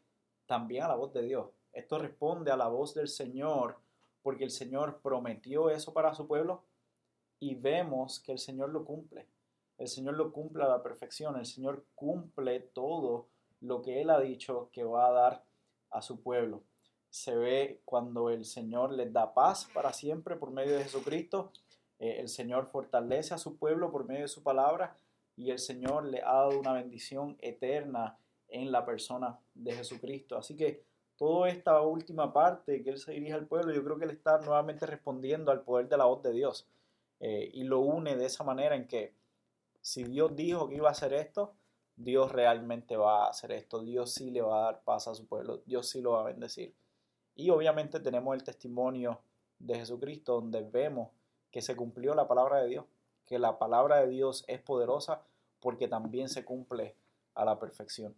también 0.45 0.83
a 0.83 0.89
la 0.89 0.95
voz 0.95 1.13
de 1.13 1.23
Dios. 1.23 1.47
Esto 1.73 1.97
responde 1.97 2.51
a 2.51 2.57
la 2.57 2.67
voz 2.67 2.93
del 2.93 3.07
Señor, 3.07 3.77
porque 4.21 4.43
el 4.43 4.51
Señor 4.51 4.99
prometió 5.01 5.69
eso 5.69 5.93
para 5.93 6.13
su 6.13 6.27
pueblo 6.27 6.63
y 7.39 7.55
vemos 7.55 8.19
que 8.19 8.33
el 8.33 8.39
Señor 8.39 8.69
lo 8.69 8.85
cumple. 8.85 9.27
El 9.77 9.87
Señor 9.87 10.15
lo 10.15 10.31
cumple 10.31 10.63
a 10.63 10.67
la 10.67 10.83
perfección. 10.83 11.37
El 11.37 11.45
Señor 11.45 11.85
cumple 11.95 12.59
todo 12.59 13.27
lo 13.61 13.81
que 13.81 14.01
Él 14.01 14.09
ha 14.09 14.19
dicho 14.19 14.69
que 14.71 14.83
va 14.83 15.07
a 15.07 15.11
dar 15.11 15.43
a 15.89 16.01
su 16.01 16.21
pueblo. 16.21 16.61
Se 17.09 17.35
ve 17.35 17.81
cuando 17.83 18.29
el 18.29 18.45
Señor 18.45 18.93
les 18.93 19.11
da 19.11 19.33
paz 19.33 19.67
para 19.73 19.91
siempre 19.91 20.35
por 20.35 20.51
medio 20.51 20.77
de 20.77 20.83
Jesucristo. 20.83 21.51
Eh, 22.01 22.19
el 22.19 22.27
Señor 22.27 22.65
fortalece 22.65 23.35
a 23.35 23.37
su 23.37 23.57
pueblo 23.57 23.91
por 23.91 24.05
medio 24.05 24.23
de 24.23 24.27
su 24.27 24.41
palabra 24.41 24.97
y 25.37 25.51
el 25.51 25.59
Señor 25.59 26.05
le 26.05 26.21
ha 26.21 26.33
dado 26.33 26.59
una 26.59 26.73
bendición 26.73 27.37
eterna 27.39 28.17
en 28.49 28.71
la 28.71 28.83
persona 28.83 29.39
de 29.53 29.73
Jesucristo. 29.73 30.35
Así 30.35 30.55
que 30.57 30.83
toda 31.15 31.49
esta 31.49 31.79
última 31.81 32.33
parte 32.33 32.83
que 32.83 32.89
él 32.89 32.97
se 32.97 33.11
dirige 33.11 33.33
al 33.33 33.45
pueblo, 33.45 33.71
yo 33.71 33.83
creo 33.83 33.99
que 33.99 34.05
él 34.05 34.11
está 34.11 34.39
nuevamente 34.39 34.87
respondiendo 34.87 35.51
al 35.51 35.61
poder 35.61 35.87
de 35.87 35.97
la 35.97 36.05
voz 36.05 36.23
de 36.23 36.33
Dios. 36.33 36.67
Eh, 37.19 37.51
y 37.53 37.63
lo 37.63 37.81
une 37.81 38.15
de 38.15 38.25
esa 38.25 38.43
manera 38.43 38.75
en 38.75 38.87
que 38.87 39.13
si 39.79 40.03
Dios 40.03 40.35
dijo 40.35 40.67
que 40.67 40.75
iba 40.75 40.89
a 40.89 40.93
hacer 40.93 41.13
esto, 41.13 41.53
Dios 41.95 42.31
realmente 42.31 42.97
va 42.97 43.25
a 43.25 43.29
hacer 43.29 43.51
esto, 43.51 43.83
Dios 43.83 44.11
sí 44.11 44.31
le 44.31 44.41
va 44.41 44.57
a 44.57 44.71
dar 44.71 44.83
paz 44.83 45.07
a 45.07 45.13
su 45.13 45.27
pueblo, 45.27 45.61
Dios 45.67 45.87
sí 45.87 46.01
lo 46.01 46.13
va 46.13 46.21
a 46.21 46.25
bendecir. 46.25 46.73
Y 47.35 47.51
obviamente 47.51 47.99
tenemos 47.99 48.35
el 48.35 48.43
testimonio 48.43 49.21
de 49.59 49.75
Jesucristo 49.75 50.41
donde 50.41 50.61
vemos 50.61 51.09
que 51.51 51.61
se 51.61 51.75
cumplió 51.75 52.15
la 52.15 52.27
palabra 52.27 52.61
de 52.61 52.69
Dios, 52.69 52.85
que 53.25 53.39
la 53.39 53.59
palabra 53.59 54.01
de 54.01 54.07
Dios 54.07 54.45
es 54.47 54.61
poderosa 54.61 55.23
porque 55.59 55.87
también 55.87 56.29
se 56.29 56.43
cumple 56.43 56.95
a 57.35 57.45
la 57.45 57.59
perfección. 57.59 58.15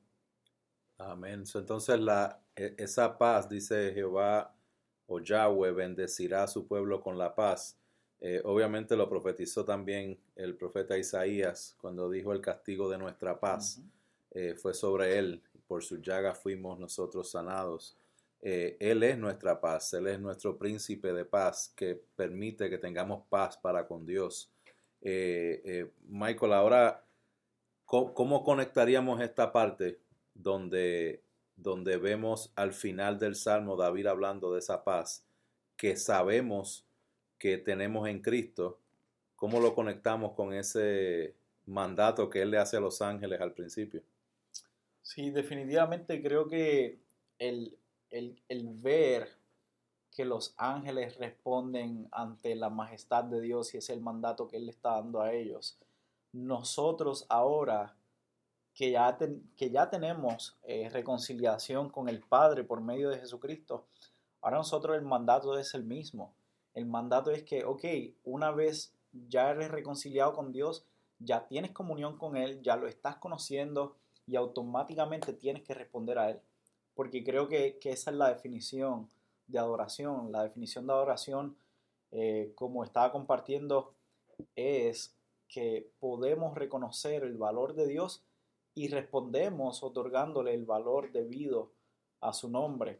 Amén. 0.98 1.44
Entonces 1.54 2.00
la, 2.00 2.40
e, 2.56 2.75
esa 2.78 3.18
paz, 3.18 3.50
dice 3.50 3.92
Jehová 3.94 4.56
o 5.08 5.20
Yahweh, 5.20 5.72
bendecirá 5.72 6.44
a 6.44 6.48
su 6.48 6.68
pueblo 6.68 7.02
con 7.02 7.18
la 7.18 7.36
paz. 7.36 7.78
Eh, 8.22 8.42
obviamente 8.46 8.96
lo 8.96 9.10
profetizó 9.10 9.66
también 9.66 10.18
el 10.36 10.56
profeta 10.56 10.98
Isaías 10.98 11.75
cuando 11.78 12.10
dijo 12.10 12.32
el 12.32 12.40
castigo 12.40 12.90
de 12.90 12.98
nuestra 12.98 13.38
paz 13.38 13.82
eh, 14.32 14.56
fue 14.56 14.74
sobre 14.74 15.18
él. 15.18 15.44
Por 15.68 15.84
su 15.84 15.98
llaga 15.98 16.34
fuimos 16.34 16.80
nosotros 16.80 17.30
sanados. 17.30 17.98
Eh, 18.45 18.75
él 18.79 19.03
es 19.03 19.17
nuestra 19.17 19.62
paz, 19.62 19.93
Él 19.93 20.07
es 20.07 20.19
nuestro 20.19 20.57
príncipe 20.57 21.13
de 21.13 21.23
paz 21.23 21.73
que 21.75 22.01
permite 22.15 22.69
que 22.69 22.77
tengamos 22.77 23.25
paz 23.29 23.57
para 23.57 23.88
con 23.88 24.05
Dios. 24.05 24.51
Michael, 25.01 26.53
ahora, 26.53 27.05
¿cómo, 27.85 28.43
conectaríamos 28.43 29.21
esta 29.21 29.51
parte 29.51 30.00
donde, 30.33 31.23
donde 31.55 31.97
vemos 31.97 32.51
al 32.55 32.73
final 32.73 33.17
del 33.17 33.35
Salmo 33.35 33.77
David 33.77 34.07
hablando 34.07 34.53
de 34.53 34.59
esa 34.59 34.83
paz 34.83 35.25
que 35.77 35.95
sabemos 35.95 36.85
que 37.43 37.57
tenemos 37.57 38.07
en 38.07 38.21
Cristo, 38.21 38.79
¿cómo 39.35 39.59
lo 39.59 39.75
conectamos 39.75 40.31
con 40.31 40.53
ese 40.53 41.35
mandato 41.65 42.29
que 42.29 42.41
Él 42.41 42.51
le 42.51 42.57
hace 42.57 42.77
a 42.77 42.79
los 42.79 43.01
ángeles 43.01 43.41
al 43.41 43.53
principio? 43.53 44.01
Sí, 45.01 45.29
definitivamente 45.29 46.23
creo 46.23 46.47
que 46.47 47.00
el, 47.39 47.77
ver 48.82 49.29
que 50.12 50.25
los 50.25 50.53
ángeles 50.58 51.17
responden 51.17 52.08
ante 52.12 52.55
la 52.55 52.70
majestad 52.70 53.24
de 53.24 53.41
Dios 53.41 53.74
y 53.74 53.77
es 53.77 53.89
el 53.89 54.01
mandato 54.01 54.48
que 54.48 54.58
Él 54.58 54.65
le 54.65 54.72
está 54.72 54.91
dando 54.91 55.22
a 55.22 55.34
ellos, 55.34 55.77
nosotros 56.32 57.25
ahora 57.29 57.96
que 58.74 58.91
ya, 58.91 59.17
que 59.55 59.70
ya 59.70 59.89
tenemos 59.89 60.58
eh, 60.63 60.89
reconciliación 60.89 61.89
con 61.89 62.10
el 62.10 62.22
Padre 62.22 62.63
por 62.63 62.82
medio 62.82 63.10
de 63.10 63.20
Jesucristo, 63.20 63.86
ahora 64.41 64.58
nosotros 64.58 64.98
el 64.98 65.03
mandato 65.03 65.58
es 65.58 65.74
el 65.74 65.84
mismo. 65.84 66.34
El 66.74 66.88
mandato 66.88 67.29
es 67.29 67.43
que, 67.43 67.65
ok, 67.65 67.84
una 68.24 68.50
vez 68.51 68.93
ya 69.12 69.51
eres 69.51 69.70
reconciliado 69.70 70.34
con 70.34 70.51
Dios, 70.51 70.86
ya 71.20 71.46
tienes 71.46 71.72
comunión 71.72 72.17
con 72.17 72.36
Él, 72.36 72.62
ya 72.63 72.75
lo 72.75 72.88
estás 72.88 73.17
conociendo 73.17 73.96
y 74.25 74.36
automáticamente 74.36 75.34
tienes 75.34 75.62
que 75.62 75.75
responder 75.75 76.17
a 76.17 76.32
Él. 76.32 76.41
Porque 76.95 77.23
creo 77.23 77.47
que, 77.47 77.79
esa 77.83 78.12
es 78.12 78.17
la 78.17 78.29
definición 78.29 79.09
de 79.47 79.59
adoración. 79.59 80.31
La 80.31 80.43
definición 80.43 80.88
de 80.88 80.93
adoración, 80.93 81.57
eh, 82.12 82.51
como 82.55 82.83
estaba 82.83 83.12
compartiendo, 83.12 83.93
es 84.55 85.15
que 85.47 85.91
podemos 86.00 86.55
reconocer 86.55 87.23
el 87.23 87.38
valor 87.38 87.75
de 87.75 87.88
Dios 87.88 88.23
y 88.75 88.88
respondemos 88.88 89.83
otorgándole 89.83 90.53
el 90.53 90.65
valor 90.65 91.12
debido 91.12 91.71
a 92.21 92.33
su 92.33 92.50
nombre. 92.50 93.00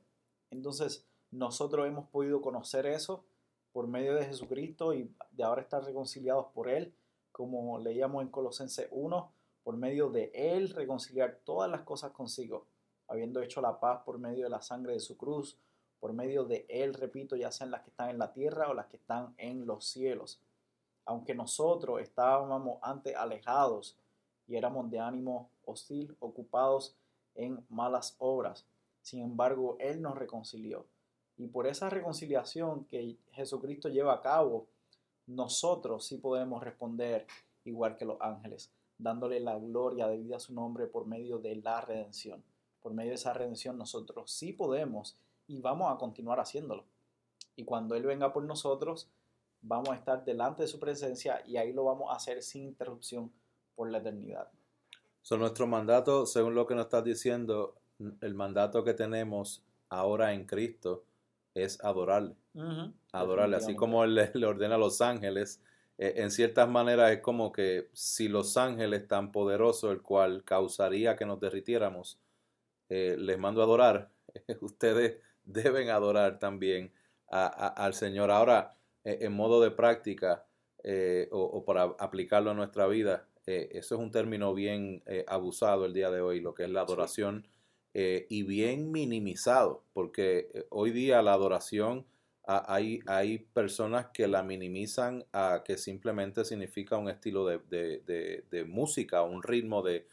Entonces, 0.52 1.08
nosotros 1.32 1.88
hemos 1.88 2.08
podido 2.10 2.42
conocer 2.42 2.86
eso 2.86 3.26
por 3.72 3.88
medio 3.88 4.14
de 4.14 4.26
Jesucristo 4.26 4.94
y 4.94 5.12
de 5.32 5.44
ahora 5.44 5.64
estar 5.64 5.84
reconciliados 5.84 6.48
por 6.54 6.70
Él, 6.70 6.94
como 7.32 7.80
leíamos 7.80 8.22
en 8.22 8.30
Colosenses 8.30 8.88
1, 8.92 9.34
por 9.64 9.78
medio 9.78 10.12
de 10.12 10.32
Él 10.36 10.70
reconciliar 10.70 11.40
todas 11.44 11.72
las 11.72 11.82
cosas 11.82 12.12
consigo, 12.12 12.68
habiendo 13.14 13.42
hecho 13.42 13.62
la 13.62 13.80
paz 13.80 14.02
por 14.04 14.18
medio 14.18 14.44
de 14.44 14.50
la 14.50 14.62
sangre 14.62 14.94
de 14.94 15.00
su 15.00 15.18
cruz, 15.18 15.58
por 16.00 16.14
medio 16.14 16.44
de 16.44 16.66
Él, 16.68 16.94
repito, 16.94 17.36
ya 17.36 17.52
sean 17.52 17.72
las 17.72 17.82
que 17.82 17.90
están 17.90 18.10
en 18.10 18.18
la 18.18 18.34
tierra 18.34 18.70
o 18.70 18.74
las 18.74 18.88
que 18.88 18.98
están 18.98 19.34
en 19.38 19.66
los 19.66 19.86
cielos. 19.86 20.42
Aunque 21.06 21.34
nosotros 21.34 22.02
estábamos 22.02 22.80
antes 22.82 23.16
alejados 23.16 23.98
y 24.48 24.56
éramos 24.56 24.90
de 24.90 25.00
ánimo 25.00 25.50
hostil, 25.66 26.16
ocupados 26.20 26.96
en 27.36 27.66
malas 27.70 28.16
obras, 28.20 28.66
sin 29.02 29.22
embargo, 29.22 29.78
Él 29.80 30.02
nos 30.02 30.18
reconcilió 30.18 30.86
y 31.38 31.48
por 31.48 31.68
esa 31.68 31.90
reconciliación 31.90 32.86
que 32.86 33.18
Jesucristo 33.32 33.90
lleva 33.90 34.14
a 34.14 34.22
cabo, 34.22 34.68
nosotros 35.26 36.06
sí 36.06 36.18
podemos 36.18 36.64
responder 36.64 37.26
igual 37.66 37.96
que 37.96 38.06
los 38.06 38.22
ángeles, 38.22 38.72
dándole 38.98 39.40
la 39.40 39.58
gloria 39.58 40.08
debida 40.08 40.38
a 40.38 40.40
su 40.40 40.54
nombre 40.54 40.86
por 40.86 41.08
medio 41.08 41.40
de 41.40 41.56
la 41.56 41.82
redención. 41.82 42.44
Por 42.84 42.94
medio 42.94 43.10
de 43.10 43.16
esa 43.16 43.34
redención 43.34 43.80
nosotros 43.80 44.32
sí 44.32 44.54
podemos 44.54 45.18
y 45.48 45.60
vamos 45.60 45.92
a 45.92 45.98
continuar 45.98 46.40
haciéndolo. 46.40 46.86
Y 47.56 47.66
cuando 47.66 47.96
Él 47.96 48.04
venga 48.04 48.32
por 48.32 48.44
nosotros, 48.44 49.10
vamos 49.62 49.90
a 49.90 49.96
estar 49.96 50.24
delante 50.24 50.64
de 50.64 50.68
su 50.68 50.80
presencia 50.80 51.42
y 51.48 51.58
ahí 51.58 51.74
lo 51.74 51.86
vamos 51.86 52.12
a 52.12 52.16
hacer 52.16 52.44
sin 52.44 52.64
interrupción 52.64 53.32
por 53.76 53.90
la 53.90 53.98
eternidad. 53.98 54.50
Son 55.22 55.40
nuestro 55.40 55.66
mandato, 55.66 56.26
según 56.26 56.54
lo 56.54 56.68
que 56.68 56.76
nos 56.76 56.86
estás 56.86 57.04
diciendo, 57.04 57.76
el 58.22 58.36
mandato 58.36 58.84
que 58.84 58.94
tenemos 58.94 59.64
ahora 59.90 60.34
en 60.34 60.46
Cristo 60.46 61.06
es 61.54 61.82
adorarle. 61.84 62.36
Adorarle, 63.12 63.56
así 63.56 63.76
como 63.76 64.04
él 64.04 64.16
le, 64.16 64.46
ordena 64.46 64.76
a 64.76 64.78
los 64.78 65.02
ángeles. 65.02 65.62
Eh, 65.98 66.16
en 66.18 66.32
ciertas 66.32 66.68
maneras 66.68 67.12
es 67.12 67.22
como 67.22 67.52
que 67.52 67.90
si 67.94 68.28
los 68.28 68.58
ángeles 68.58 69.08
tan 69.08 69.32
poderosos, 69.32 69.92
el 69.92 70.02
cual 70.02 70.44
causaría 70.44 71.16
que 71.16 71.26
nos 71.26 71.40
derritiéramos, 71.40 72.20
eh, 72.94 73.18
les 73.18 73.38
mando 73.38 73.62
a 73.62 73.66
adorar, 73.66 74.12
ustedes 74.62 75.18
deben 75.44 75.90
adorar 75.90 76.40
también 76.40 76.92
al 77.28 77.94
Señor. 77.96 78.30
Ahora, 78.30 78.76
eh, 79.04 79.20
en 79.22 79.34
modo 79.34 79.62
de 79.62 79.72
práctica 79.72 80.46
o, 81.32 81.64
para 81.66 81.84
aplicarlo 81.98 82.52
a 82.52 82.54
nuestra 82.54 82.88
vida, 82.88 83.28
eso 83.46 83.96
es 83.96 84.02
un 84.02 84.12
término 84.12 84.54
bien 84.54 85.02
abusado 85.28 85.86
el 85.86 85.94
día 85.94 86.12
de 86.12 86.22
hoy, 86.22 86.42
lo 86.42 86.54
que 86.54 86.64
es 86.64 86.70
la 86.70 86.82
adoración. 86.82 87.48
Eh, 87.96 88.26
y 88.28 88.42
bien 88.42 88.92
minimizado, 88.92 89.84
porque 89.94 90.50
eh, 90.52 90.66
hoy 90.72 90.90
día 90.90 91.22
la 91.22 91.34
adoración 91.34 92.08
hay, 92.46 93.00
hay 93.06 93.38
personas 93.38 94.08
que 94.14 94.28
la 94.28 94.44
minimizan 94.44 95.24
a 95.32 95.62
que 95.64 95.78
simplemente 95.78 96.44
significa 96.44 96.98
un 96.98 97.08
estilo 97.08 97.46
de, 97.46 97.60
de, 97.70 98.44
de, 98.50 98.66
música, 98.66 99.22
un 99.22 99.44
ritmo 99.44 99.82
de, 99.82 100.08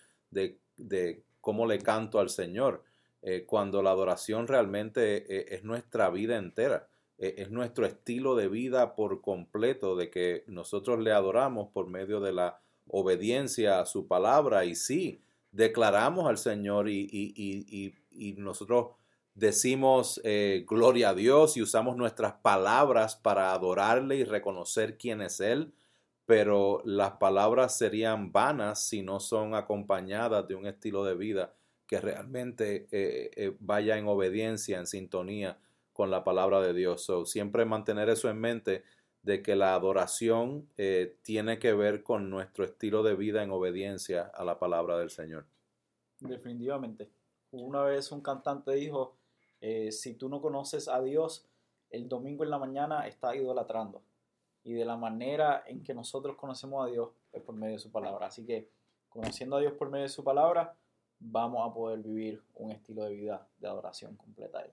cómo 1.40 1.66
le 1.66 1.78
canto 1.78 2.18
al 2.18 2.30
Señor, 2.30 2.84
eh, 3.22 3.44
cuando 3.46 3.82
la 3.82 3.90
adoración 3.90 4.46
realmente 4.46 5.54
es 5.54 5.64
nuestra 5.64 6.10
vida 6.10 6.36
entera, 6.36 6.88
es 7.18 7.50
nuestro 7.50 7.84
estilo 7.84 8.34
de 8.34 8.48
vida 8.48 8.94
por 8.94 9.20
completo, 9.20 9.94
de 9.94 10.08
que 10.08 10.44
nosotros 10.46 11.00
le 11.00 11.12
adoramos 11.12 11.68
por 11.68 11.86
medio 11.86 12.20
de 12.20 12.32
la 12.32 12.60
obediencia 12.86 13.80
a 13.80 13.86
su 13.86 14.06
palabra 14.06 14.64
y 14.64 14.74
sí, 14.74 15.22
declaramos 15.52 16.26
al 16.26 16.38
Señor 16.38 16.88
y, 16.88 17.94
nosotros 18.36 18.92
decimos 19.34 20.20
eh, 20.24 20.64
gloria 20.68 21.10
a 21.10 21.14
Dios 21.14 21.56
y 21.56 21.62
usamos 21.62 21.96
nuestras 21.96 22.34
palabras 22.34 23.16
para 23.16 23.52
adorarle 23.52 24.16
y 24.16 24.24
reconocer 24.24 24.98
quién 24.98 25.20
es 25.22 25.40
Él, 25.40 25.72
pero 26.30 26.80
las 26.84 27.14
palabras 27.14 27.76
serían 27.76 28.30
vanas 28.30 28.80
si 28.80 29.02
no 29.02 29.18
son 29.18 29.56
acompañadas 29.56 30.46
de 30.46 30.54
un 30.54 30.64
estilo 30.64 31.02
de 31.02 31.16
vida 31.16 31.56
que 31.88 32.00
realmente 32.00 32.86
eh, 32.92 33.32
eh, 33.34 33.56
vaya 33.58 33.98
en 33.98 34.06
obediencia, 34.06 34.78
en 34.78 34.86
sintonía 34.86 35.58
con 35.92 36.08
la 36.08 36.22
palabra 36.22 36.60
de 36.60 36.72
Dios. 36.72 37.10
siempre 37.24 37.64
mantener 37.64 38.08
eso 38.10 38.30
en 38.30 38.38
mente 38.38 38.84
de 39.24 39.42
que 39.42 39.56
la 39.56 39.74
adoración 39.74 40.68
eh, 40.76 41.16
tiene 41.22 41.58
que 41.58 41.72
ver 41.72 42.04
con 42.04 42.30
nuestro 42.30 42.64
estilo 42.64 43.02
de 43.02 43.16
vida 43.16 43.42
en 43.42 43.50
obediencia 43.50 44.30
a 44.32 44.44
la 44.44 44.60
palabra 44.60 44.98
del 44.98 45.10
Señor. 45.10 45.46
Definitivamente. 46.20 47.10
Una 47.50 47.82
vez 47.82 48.12
un 48.12 48.20
cantante 48.20 48.70
dijo, 48.76 49.16
si 49.90 50.14
tú 50.14 50.28
no 50.28 50.40
conoces 50.40 50.86
a 50.86 51.02
Dios, 51.02 51.44
el 51.90 52.08
domingo 52.08 52.44
en 52.44 52.50
la 52.50 52.60
mañana 52.60 53.08
está 53.08 53.34
idolatrando. 53.34 54.00
Y 54.62 54.74
de 54.74 54.84
la 54.84 54.96
manera 54.96 55.64
en 55.66 55.82
que 55.82 55.94
nosotros 55.94 56.36
conocemos 56.36 56.86
a 56.86 56.90
Dios 56.90 57.10
es 57.32 57.42
por 57.42 57.54
medio 57.54 57.74
de 57.74 57.78
su 57.78 57.90
palabra. 57.90 58.26
Así 58.26 58.44
que 58.44 58.68
conociendo 59.08 59.56
a 59.56 59.60
Dios 59.60 59.72
por 59.72 59.90
medio 59.90 60.04
de 60.04 60.10
su 60.10 60.22
palabra, 60.22 60.76
vamos 61.18 61.68
a 61.68 61.72
poder 61.72 62.00
vivir 62.00 62.42
un 62.54 62.72
estilo 62.72 63.04
de 63.04 63.14
vida 63.14 63.46
de 63.58 63.68
adoración 63.68 64.16
completa. 64.16 64.64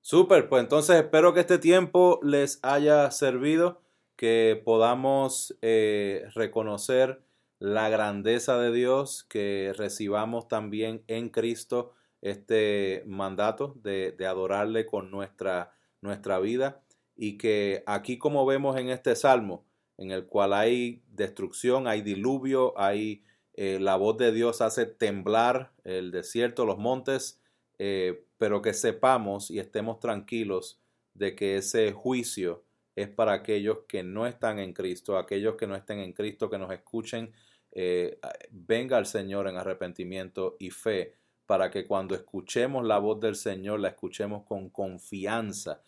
Súper, 0.00 0.48
pues 0.48 0.62
entonces 0.62 0.96
espero 0.96 1.32
que 1.32 1.40
este 1.40 1.58
tiempo 1.58 2.18
les 2.22 2.58
haya 2.62 3.10
servido, 3.10 3.80
que 4.16 4.60
podamos 4.64 5.56
eh, 5.62 6.26
reconocer 6.34 7.22
la 7.58 7.88
grandeza 7.88 8.58
de 8.58 8.72
Dios, 8.72 9.24
que 9.24 9.72
recibamos 9.76 10.48
también 10.48 11.04
en 11.06 11.28
Cristo 11.28 11.92
este 12.20 13.02
mandato 13.06 13.74
de, 13.76 14.16
adorarle 14.26 14.86
con 14.86 15.10
nuestra, 15.10 15.72
nuestra 16.00 16.38
vida 16.40 16.82
y 17.16 17.38
que 17.38 17.82
aquí 17.86 18.18
como 18.18 18.44
vemos 18.46 18.76
en 18.76 18.88
este 18.88 19.14
salmo, 19.16 19.64
en 19.98 20.10
el 20.10 20.26
cual 20.26 20.52
hay 20.52 21.02
destrucción, 21.08 21.86
hay 21.86 22.02
diluvio, 22.02 22.78
hay 22.78 23.24
eh, 23.54 23.78
la 23.80 23.96
voz 23.96 24.16
de 24.16 24.32
Dios 24.32 24.60
hace 24.60 24.86
temblar 24.86 25.72
el 25.84 26.10
desierto, 26.10 26.64
los 26.64 26.78
montes, 26.78 27.40
eh, 27.78 28.24
pero 28.38 28.62
que 28.62 28.72
sepamos 28.72 29.50
y 29.50 29.58
estemos 29.58 30.00
tranquilos 30.00 30.80
de 31.14 31.34
que 31.34 31.56
ese 31.56 31.92
juicio 31.92 32.64
es 32.96 33.08
para 33.08 33.32
aquellos 33.32 33.80
que 33.88 34.02
no 34.02 34.26
están 34.26 34.58
en 34.58 34.72
Cristo, 34.72 35.18
aquellos 35.18 35.56
que 35.56 35.66
no 35.66 35.76
estén 35.76 35.98
en 35.98 36.12
Cristo, 36.12 36.50
que 36.50 36.58
nos 36.58 36.72
escuchen, 36.72 37.32
eh, 37.72 38.18
venga 38.50 38.96
al 38.96 39.06
Señor 39.06 39.48
en 39.48 39.56
arrepentimiento 39.56 40.56
y 40.58 40.70
fe, 40.70 41.16
para 41.46 41.70
que 41.70 41.86
cuando 41.86 42.14
escuchemos 42.14 42.84
la 42.84 42.98
voz 42.98 43.20
del 43.20 43.34
Señor 43.34 43.80
la 43.80 43.88
escuchemos 43.88 44.44
con 44.44 44.70
confianza, 44.70 45.82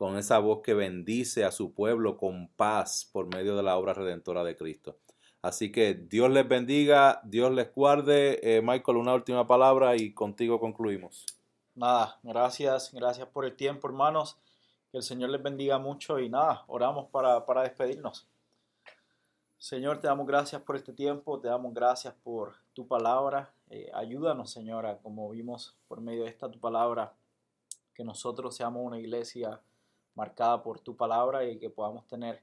con 0.00 0.16
esa 0.16 0.38
voz 0.38 0.62
que 0.62 0.72
bendice 0.72 1.44
a 1.44 1.50
su 1.50 1.74
pueblo 1.74 2.16
con 2.16 2.48
paz 2.56 3.06
por 3.12 3.26
medio 3.26 3.54
de 3.54 3.62
la 3.62 3.76
obra 3.76 3.92
redentora 3.92 4.42
de 4.42 4.56
Cristo. 4.56 4.96
Así 5.42 5.70
que 5.70 5.92
Dios 5.92 6.30
les 6.30 6.48
bendiga, 6.48 7.20
Dios 7.22 7.52
les 7.52 7.70
guarde. 7.74 8.40
Eh, 8.42 8.62
Michael, 8.62 8.96
una 8.96 9.12
última 9.12 9.46
palabra 9.46 9.96
y 9.96 10.14
contigo 10.14 10.58
concluimos. 10.58 11.26
Nada, 11.74 12.18
gracias, 12.22 12.94
gracias 12.94 13.28
por 13.28 13.44
el 13.44 13.54
tiempo, 13.54 13.88
hermanos. 13.88 14.38
Que 14.90 14.96
el 14.96 15.02
Señor 15.02 15.28
les 15.28 15.42
bendiga 15.42 15.78
mucho 15.78 16.18
y 16.18 16.30
nada, 16.30 16.64
oramos 16.68 17.10
para, 17.10 17.44
para 17.44 17.64
despedirnos. 17.64 18.26
Señor, 19.58 20.00
te 20.00 20.06
damos 20.06 20.26
gracias 20.26 20.62
por 20.62 20.76
este 20.76 20.94
tiempo, 20.94 21.38
te 21.40 21.48
damos 21.48 21.74
gracias 21.74 22.14
por 22.22 22.54
tu 22.72 22.88
palabra. 22.88 23.52
Eh, 23.68 23.90
ayúdanos, 23.92 24.50
Señora, 24.50 24.96
como 25.02 25.28
vimos 25.28 25.76
por 25.88 26.00
medio 26.00 26.22
de 26.22 26.30
esta 26.30 26.50
tu 26.50 26.58
palabra, 26.58 27.12
que 27.92 28.02
nosotros 28.02 28.56
seamos 28.56 28.82
una 28.82 28.98
iglesia 28.98 29.60
marcada 30.14 30.62
por 30.62 30.80
tu 30.80 30.96
palabra 30.96 31.44
y 31.44 31.58
que 31.58 31.70
podamos 31.70 32.06
tener 32.06 32.42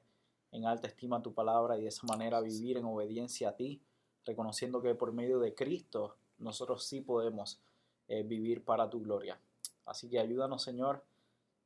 en 0.52 0.66
alta 0.66 0.88
estima 0.88 1.22
tu 1.22 1.34
palabra 1.34 1.78
y 1.78 1.84
de 1.84 1.90
esa 1.90 2.08
manera 2.08 2.42
vivir 2.42 2.78
en 2.78 2.86
obediencia 2.86 3.50
a 3.50 3.56
ti, 3.56 3.82
reconociendo 4.26 4.82
que 4.82 4.96
por 4.96 5.12
medio 5.12 5.40
de 5.40 5.54
Cristo 5.54 6.16
nosotros 6.40 6.84
sí 6.84 7.02
podemos 7.02 7.60
eh, 8.08 8.24
vivir 8.24 8.64
para 8.64 8.90
tu 8.90 9.02
gloria. 9.02 9.40
Así 9.86 10.10
que 10.10 10.20
ayúdanos, 10.20 10.64
Señor, 10.64 11.04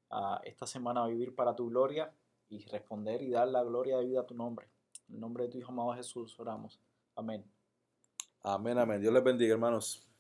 a 0.10 0.42
esta 0.44 0.68
semana 0.68 1.04
a 1.04 1.08
vivir 1.08 1.36
para 1.36 1.56
tu 1.56 1.70
gloria 1.70 2.12
y 2.50 2.66
responder 2.66 3.22
y 3.22 3.30
dar 3.30 3.48
la 3.48 3.64
gloria 3.64 3.98
de 3.98 4.06
vida 4.06 4.22
a 4.22 4.26
tu 4.26 4.36
nombre. 4.36 4.68
En 5.08 5.16
el 5.16 5.22
nombre 5.22 5.46
de 5.46 5.50
tu 5.50 5.58
Hijo 5.58 5.72
amado 5.72 5.94
Jesús 5.94 6.40
oramos. 6.40 6.80
Amén. 7.16 7.44
Amén, 8.44 8.78
amén. 8.78 9.00
Dios 9.02 9.14
les 9.14 9.24
bendiga, 9.24 9.54
hermanos. 9.54 10.11